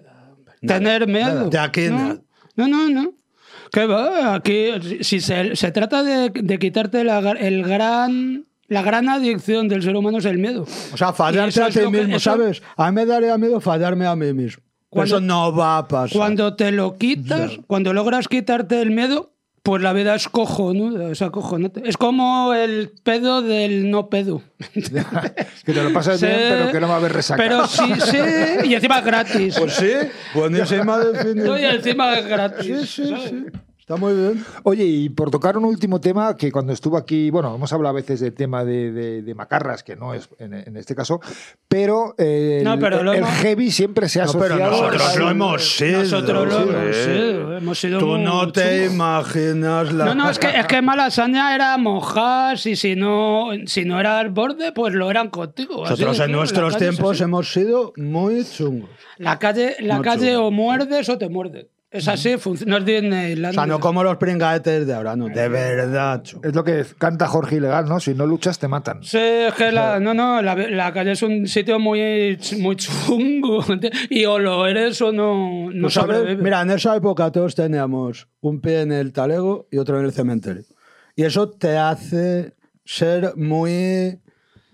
[0.66, 1.50] tener miedo.
[1.50, 2.18] De aquí no, nada.
[2.56, 3.12] no, no, no.
[3.72, 4.34] ¿Qué va?
[4.34, 4.70] Aquí,
[5.02, 9.94] si se, se trata de, de quitarte la, el gran, la gran adicción del ser
[9.96, 10.64] humano es el miedo.
[10.92, 12.62] O sea, fallarte a ti que- mismo, eso- ¿sabes?
[12.76, 14.62] A mí me daría miedo fallarme a mí mismo.
[14.88, 16.16] Cuando- Eso no va a pasar.
[16.16, 19.32] Cuando te lo quitas, cuando logras quitarte el miedo,
[19.66, 21.82] pues la vida es cojonuda, es acojonante.
[21.84, 24.40] Es como el pedo del no pedo.
[24.72, 27.42] que te lo pasas Sí, bien, pero que no va a haber resaca.
[27.42, 28.16] Pero sí, sí,
[28.62, 29.56] y encima es gratis.
[29.58, 29.90] Pues sí,
[30.34, 31.58] buenísima definición.
[31.60, 32.90] y encima es gratis.
[32.90, 33.30] Sí, sí, ¿sabes?
[33.30, 33.44] sí.
[33.88, 34.44] Está muy bien.
[34.64, 38.00] Oye, y por tocar un último tema, que cuando estuvo aquí, bueno, hemos hablado a
[38.00, 41.20] veces del tema de, de- de macarras, que no es en, en este caso,
[41.68, 44.70] pero, eh, No, pero el, lo el hemos- heavy siempre se ha No, pero asociado...
[44.72, 45.98] nosotros al- lo hemos sido.
[46.00, 46.68] Nosotros lo sí.
[46.68, 48.92] hemos sido, hemos sido Tú no te chungos.
[48.94, 50.04] imaginas la...
[50.06, 54.18] No, no, es que, es que Malasaña era mojas y si no, si no era
[54.18, 55.84] al borde, pues lo eran contigo.
[55.84, 58.90] Nosotros en nuestros tiempos hemos sido muy chungos.
[59.18, 61.68] La calle, la No calle o muerdes o te muerde.
[61.88, 62.34] Es así,
[62.66, 63.52] no es Disneyland.
[63.52, 66.20] O sea, no como los pringaetes de ahora, no, de verdad.
[66.22, 66.46] chungo.
[66.48, 68.00] Es lo que canta Jorge Ilegal, ¿no?
[68.00, 69.04] Si no luchas, te matan.
[69.04, 73.64] Sí, es que la, no, no, la, la calle es un sitio muy, muy chungo.
[74.10, 76.42] Y o lo eres o no, no sabes, sobrevives.
[76.42, 80.12] mira, en esa época todos teníamos un pie en el talego y otro en el
[80.12, 80.64] cementerio.
[81.14, 84.20] Y eso te hace ser muy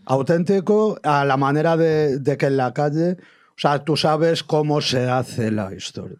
[0.06, 3.16] auténtico a la manera de, de que en la calle,
[3.50, 6.18] o sea, tú sabes cómo se hace la historia.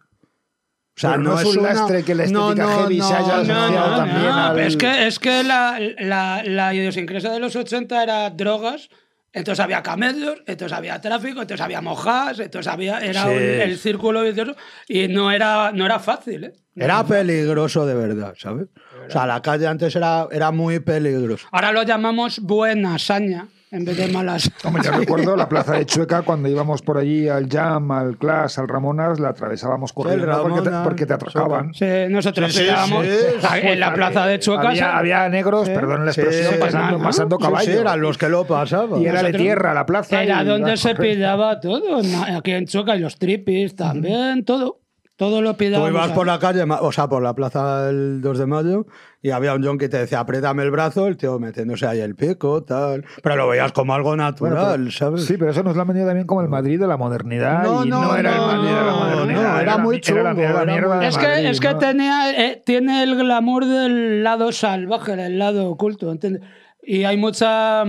[0.95, 3.33] O sea, Pero no es un una- lastre que la estética heavy se haya No,
[3.33, 7.55] asociado no, también no, al- es que, es que la, la, la idiosincrasia de los
[7.55, 8.89] 80 era drogas,
[9.31, 13.29] entonces había camellos, entonces había tráfico, entonces había mojas, entonces había, era Sí.
[13.29, 14.55] un- el círculo vicioso
[14.87, 16.43] y no era, no era fácil.
[16.43, 16.53] ¿eh?
[16.75, 18.67] Era peligroso de verdad, ¿sabes?
[19.07, 21.47] O sea, la calle antes era, era muy peligroso.
[21.51, 24.49] Ahora lo llamamos buena saña en vez de malas.
[24.63, 28.59] Hombre, yo recuerdo la plaza de Chueca cuando íbamos por allí al Jam, al Clash,
[28.59, 31.73] al Ramonas, la atravesábamos corriendo porque, te, porque te atracaban.
[31.73, 33.11] Sí, nosotros Sí, sí, tirábamos sí,
[33.41, 33.47] sí.
[33.63, 34.69] en la plaza de Chueca.
[34.69, 37.03] Había, había negros, perdón la Sí, expresión, pasando, ¿no?
[37.03, 37.71] pasando Sí, caballo.
[37.71, 39.01] sí, eran los que lo pasaban.
[39.01, 40.21] Y era de tierra la plaza.
[40.23, 41.99] Era donde se pillaba todo.
[42.37, 44.81] Aquí en Chueca y los tripis también, todo.
[45.23, 45.89] Todo lo pillábamos.
[45.89, 48.85] Tú ibas por la calle, o sea, por la plaza del 2 de mayo,
[49.21, 52.15] y había un yonki que te decía, apriétame el brazo, el tío metiéndose ahí el
[52.15, 53.05] pico, tal.
[53.21, 55.23] Pero lo veías como algo Bueno, natural, pero- ¿sabes?
[55.25, 57.63] Sí, pero eso nos lo han vendido también como el Madrid de la modernidad.
[57.63, 59.53] No, y no, no, era el no, Madrid de la modernidad.
[59.53, 61.77] no, era muy Era la, chungo, Es que, Madrid, es que ¿no?
[61.77, 66.41] tenía, eh, tiene el glamour del lado salvaje, del lado oculto, ¿entiendes?
[66.85, 67.85] Y hay mucha.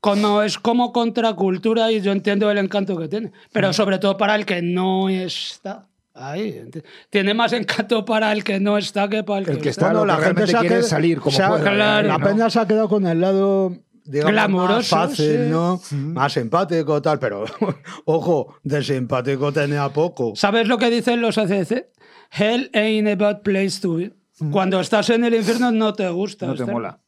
[0.00, 3.30] Como es como contracultura y yo entiendo el encanto que tiene.
[3.52, 6.64] Pero sobre todo para el que no está ahí.
[7.10, 10.04] Tiene más encanto para el que no está que para el, El que está Bueno,
[10.04, 12.24] lo que realmente quiere salir como se claro, La ¿no?
[12.24, 15.50] peña se ha quedado con el lado digamos, más fácil, sí.
[15.50, 15.80] ¿no?
[15.92, 17.44] Más simpático, tal, pero
[18.04, 20.32] ojo, de simpático tenía poco.
[20.34, 21.86] ¿Sabes lo que dicen los ACC?
[22.30, 24.12] Hell ain't a bad place to be.
[24.50, 26.46] Cuando estás en el infierno no te gusta.
[26.46, 26.98] No te mola.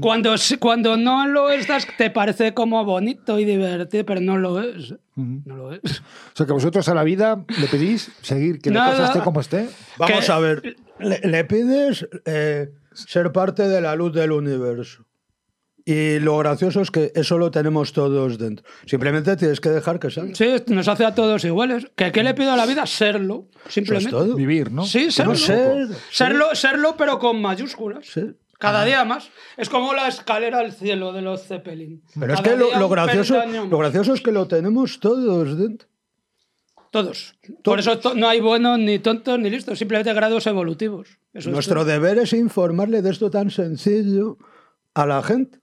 [0.00, 4.94] Cuando, cuando no lo estás, te parece como bonito y divertido, pero no lo es.
[5.16, 5.80] No lo es.
[5.82, 8.92] O sea, que vosotros a la vida le pedís seguir, que la Nada.
[8.92, 9.68] cosa esté como esté.
[9.98, 15.06] Vamos a ver, le, le pides eh, ser parte de la luz del universo.
[15.88, 18.66] Y lo gracioso es que eso lo tenemos todos dentro.
[18.86, 20.34] Simplemente tienes que dejar que salga.
[20.34, 21.86] Sí, nos hace a todos iguales.
[21.94, 22.84] ¿Que, ¿Qué le pido a la vida?
[22.86, 24.10] Serlo, simplemente.
[24.10, 24.34] todo.
[24.34, 24.84] Vivir, ¿no?
[24.84, 25.32] Sí, serlo.
[25.34, 28.04] No ser, serlo, serlo, pero con mayúsculas.
[28.04, 28.34] Sí.
[28.58, 29.28] Cada día más.
[29.56, 32.02] Es como la escalera al cielo de los Zeppelin.
[32.18, 35.88] Pero es que lo, gracioso, peldaño lo gracioso es que lo tenemos todos dentro.
[36.90, 37.34] Todos.
[37.62, 39.78] Por eso to- no hay buenos, ni tontos, ni listos.
[39.78, 41.08] Simplemente grados evolutivos.
[41.34, 44.38] Eso Nuestro deber es informarle de esto tan sencillo
[44.94, 45.58] a la gente.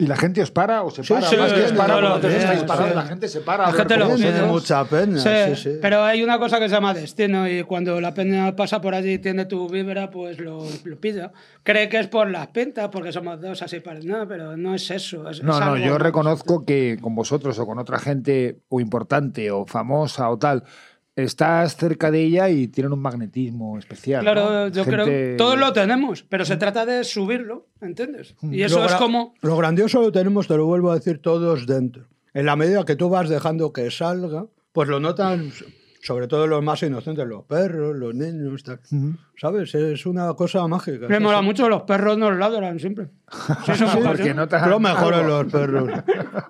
[0.00, 1.20] ¿Y la gente os para o se para?
[1.28, 2.94] sí, Más que os sí, para, te días, estáis parados, sí.
[2.96, 3.66] la gente se para.
[3.66, 5.18] La gente lo Tiene mucha pena.
[5.18, 5.78] Sí, Sí, sí.
[5.80, 9.12] pero hay una cosa que se llama destino y cuando la peña pasa por allí
[9.12, 11.32] y tiene tu vibra, pues lo, lo pilla.
[11.62, 14.90] Cree que es por las pintas, porque somos dos así para nada, pero no es
[14.90, 15.28] eso.
[15.28, 19.50] es- No, es no, yo reconozco que con vosotros o con otra gente o importante
[19.50, 20.64] o famosa o tal,
[21.16, 24.22] estás cerca de ella y tienen un magnetismo especial.
[24.22, 24.68] Claro, ¿no?
[24.68, 28.34] yo Gente- creo todos lo tenemos, pero se trata de subirlo, ¿entiendes?
[28.42, 31.66] Y eso Lo es como Lo grandioso lo tenemos, te lo vuelvo a decir, todos
[31.66, 32.06] dentro.
[32.32, 35.50] En la medida que tú vas dejando que salga, pues lo notan
[36.02, 38.80] sobre todo los más inocentes, los perros, los niños, tal.
[39.36, 39.74] ¿sabes?
[39.74, 41.06] Es una cosa mágica.
[41.08, 43.08] me mola mucho, los perros nos ladran siempre.
[43.64, 44.36] Sí, son Sí, Porque cojonudos.
[44.36, 45.42] notan Lo mejores algo.
[45.42, 45.90] los perros.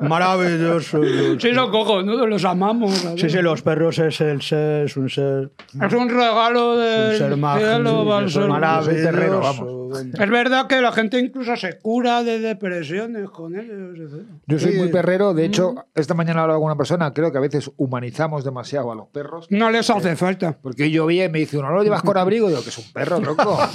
[0.01, 1.01] Maravillosos.
[1.05, 2.95] los- Sí, son cojonudos, los amamos.
[2.97, 3.20] ¿sabes?
[3.20, 5.51] Sí, sí, los perros es el ser, es un ser,
[5.81, 9.03] Es un regalo un del ser cielo, al sí, ser- maravilloso.
[9.03, 10.01] terreno, vamos.
[10.18, 13.99] Es verdad que la gente incluso se cura de depresiones con ellos.
[13.99, 14.22] etc.
[14.47, 14.78] Yo soy Sí.
[14.78, 18.45] muy perrero, de hecho, esta mañana hablaba con una persona, creo que a veces humanizamos
[18.45, 19.47] demasiado a los perros.
[19.51, 20.57] No les hace falta.
[20.62, 22.49] Porque yo vi y me dice, uno, ¿no lo llevas con abrigo?
[22.49, 23.59] Digo, que es un perro, tronco.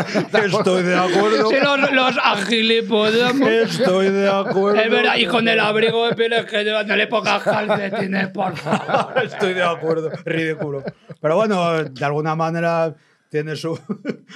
[0.32, 1.48] Estoy de acuerdo.
[1.48, 2.16] Si los, los
[2.50, 4.80] Estoy de acuerdo.
[4.80, 8.56] Es verdad, y con el abrigo de pieles que llevan, no le pongas calcetines, por
[8.56, 9.14] favor.
[9.24, 10.10] Estoy de acuerdo.
[10.24, 10.82] Ridículo.
[11.20, 12.94] Pero bueno, de alguna manera
[13.28, 13.78] tiene su.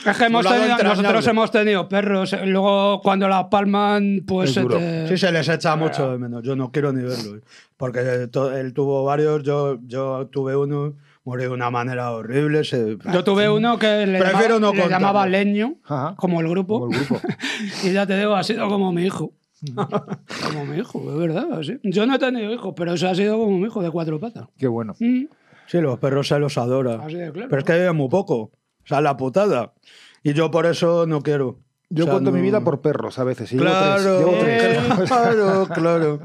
[0.07, 4.55] Es que hemos tenido- nosotros hemos tenido perros, eh, luego cuando la palman, pues Es
[4.55, 4.77] se duro.
[4.79, 6.43] te- Sí, se les echa mucho de menos.
[6.45, 7.41] Yo no quiero ni verlo.
[7.77, 10.95] Porque to- él tuvo varios, yo, yo tuve uno,
[11.25, 12.65] murió de una manera horrible.
[12.65, 16.15] se- Yo tuve uno que le, Prefiero llamaba, no le llamaba Leño, Ajá.
[16.17, 16.81] como el grupo.
[16.81, 17.21] Como el grupo.
[17.85, 19.33] y ya te digo, ha sido como mi hijo.
[19.75, 21.53] como mi hijo, es verdad.
[21.59, 21.79] así.
[21.83, 24.47] Yo no he tenido hijos, pero eso ha sido como mi hijo de cuatro patas.
[24.59, 24.95] Qué bueno.
[25.01, 25.25] Mm.
[25.67, 27.01] Sí, los perros se los adora.
[27.03, 27.49] Así de claro.
[27.49, 28.37] Pero es que viven muy poco.
[28.37, 29.73] O sea, la putada.
[30.23, 31.61] Y yo por eso no quiero.
[31.95, 33.53] Yo O sea, cuento mi no- vida por perros a veces.
[33.53, 35.09] y llevo Claro, tres, llevo tres.
[35.09, 36.21] claro, claro.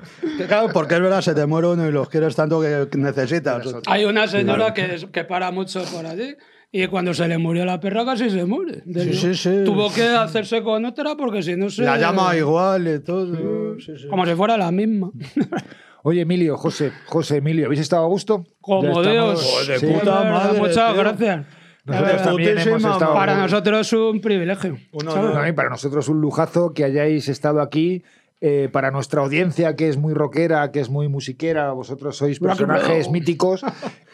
[0.47, 3.65] Claro, porque es verdad, se te muere uno y los quieres tanto que necesitas.
[3.87, 6.35] Hay una señora que, que para mucho por allí
[6.71, 8.83] y cuando se le murió la perra casi se muere.
[8.93, 9.61] Sí, sí, sí.
[9.65, 11.83] Tuvo que hacerse con otra porque si no se...
[11.83, 13.75] La llama igual y todo.
[13.79, 14.07] Sí, sí.
[14.07, 15.11] Como si fuera la misma.
[16.03, 18.45] Oye, Emilio, José, José, Emilio, ¿habéis estado a gusto?
[18.61, 19.41] Como Dios.
[19.43, 19.85] estamos- de sí.
[19.87, 20.95] puta madre, Muchas tío.
[21.03, 21.45] gracias.
[21.89, 22.25] De Nosotros verdad.
[22.25, 23.13] también hemos putísima estado...
[23.13, 24.77] Para nosotros un privilegio.
[24.91, 25.29] Uno ¿sabes?
[25.33, 25.41] no.
[25.41, 28.03] No, y para nosotros un lujazo que hayáis estado aquí.
[28.41, 33.09] eh, para nuestra audiencia, que es muy rockera, que es muy musiquera, vosotros sois personajes
[33.11, 33.65] míticos.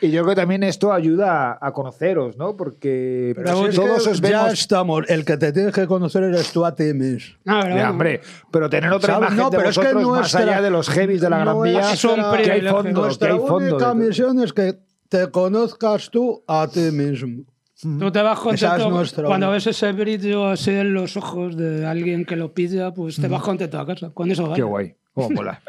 [0.01, 2.57] Y yo creo que también esto ayuda a, conoceros, ¿no?
[2.57, 4.53] Porque Pero si es todos os ya vemos.
[4.59, 5.05] estamos.
[5.09, 7.35] El que te tienes que conocer eres tú a ti mismo.
[7.45, 7.89] Ya, bueno.
[7.91, 9.27] hombre, pero tener otra ¿Sabes?
[9.29, 11.37] imagen No, de pero es que vosotros más nuestra- allá de los heavies de la
[11.41, 13.55] Gran Vía, nuestra- que hay fondo, que Nuestra hay fondo.
[13.75, 14.73] única misión es que
[15.07, 17.43] te conozcas tú a ti mismo.
[17.81, 18.89] Tú te vas contento
[19.25, 23.27] cuando ves ese brillo así en los ojos de alguien que lo pilla, pues te
[23.27, 24.11] vas contento a casa.
[24.11, 24.63] Con eso Qué vale.
[24.63, 24.95] guay.
[25.13, 25.61] Cómo mola.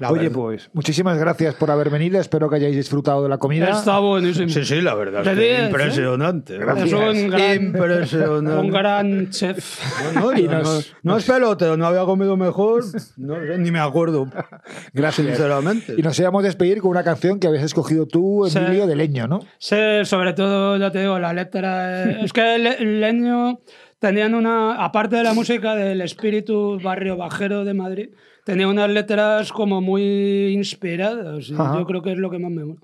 [0.00, 0.34] La Oye, verdad.
[0.36, 2.20] pues, muchísimas gracias por haber venido.
[2.20, 3.68] Espero que hayáis disfrutado de la comida.
[3.70, 4.48] Está buenísimo.
[4.48, 5.26] Sí, sí, la verdad.
[5.26, 5.64] Es que ¿eh?
[5.66, 6.58] impresionante.
[6.58, 6.86] Gracias.
[6.88, 8.52] Es un gran, Impresionante.
[8.60, 9.80] un gran chef.
[10.14, 12.82] No, no, Y no, nos- no, no es peloteo, no había comido mejor,
[13.16, 14.26] no sé, ni me acuerdo.
[14.92, 15.26] Gracias.
[15.26, 15.94] Sinceramente.
[15.96, 18.58] Y nos íbamos a despedir con una canción que habías escogido tú, Sí.
[18.58, 19.40] Emilio, de Leño, ¿no?
[19.58, 22.10] Sí, sobre todo, ya te digo, la letra.
[22.20, 23.60] Es que Le- Leño
[24.04, 24.84] tenían una.
[24.84, 28.08] Aparte de la música del espíritu barrio bajero de Madrid,
[28.44, 31.48] tenía unas letras como muy inspiradas.
[31.48, 32.80] y yo creo que es lo que más me mola.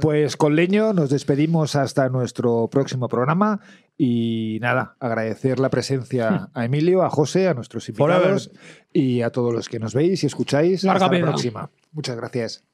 [0.00, 3.60] Pues con Leño nos despedimos hasta nuestro próximo programa
[3.96, 8.50] y nada, agradecer la presencia a Emilio, a José, a nuestros invitados
[8.92, 10.82] y a todos los que nos veis y escucháis.
[10.82, 11.70] Larga hasta la próxima.
[11.92, 12.64] Muchas gracias.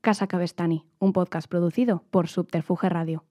[0.00, 3.28] Casa Cabestani, un podcast producido por Subterfuge Radio.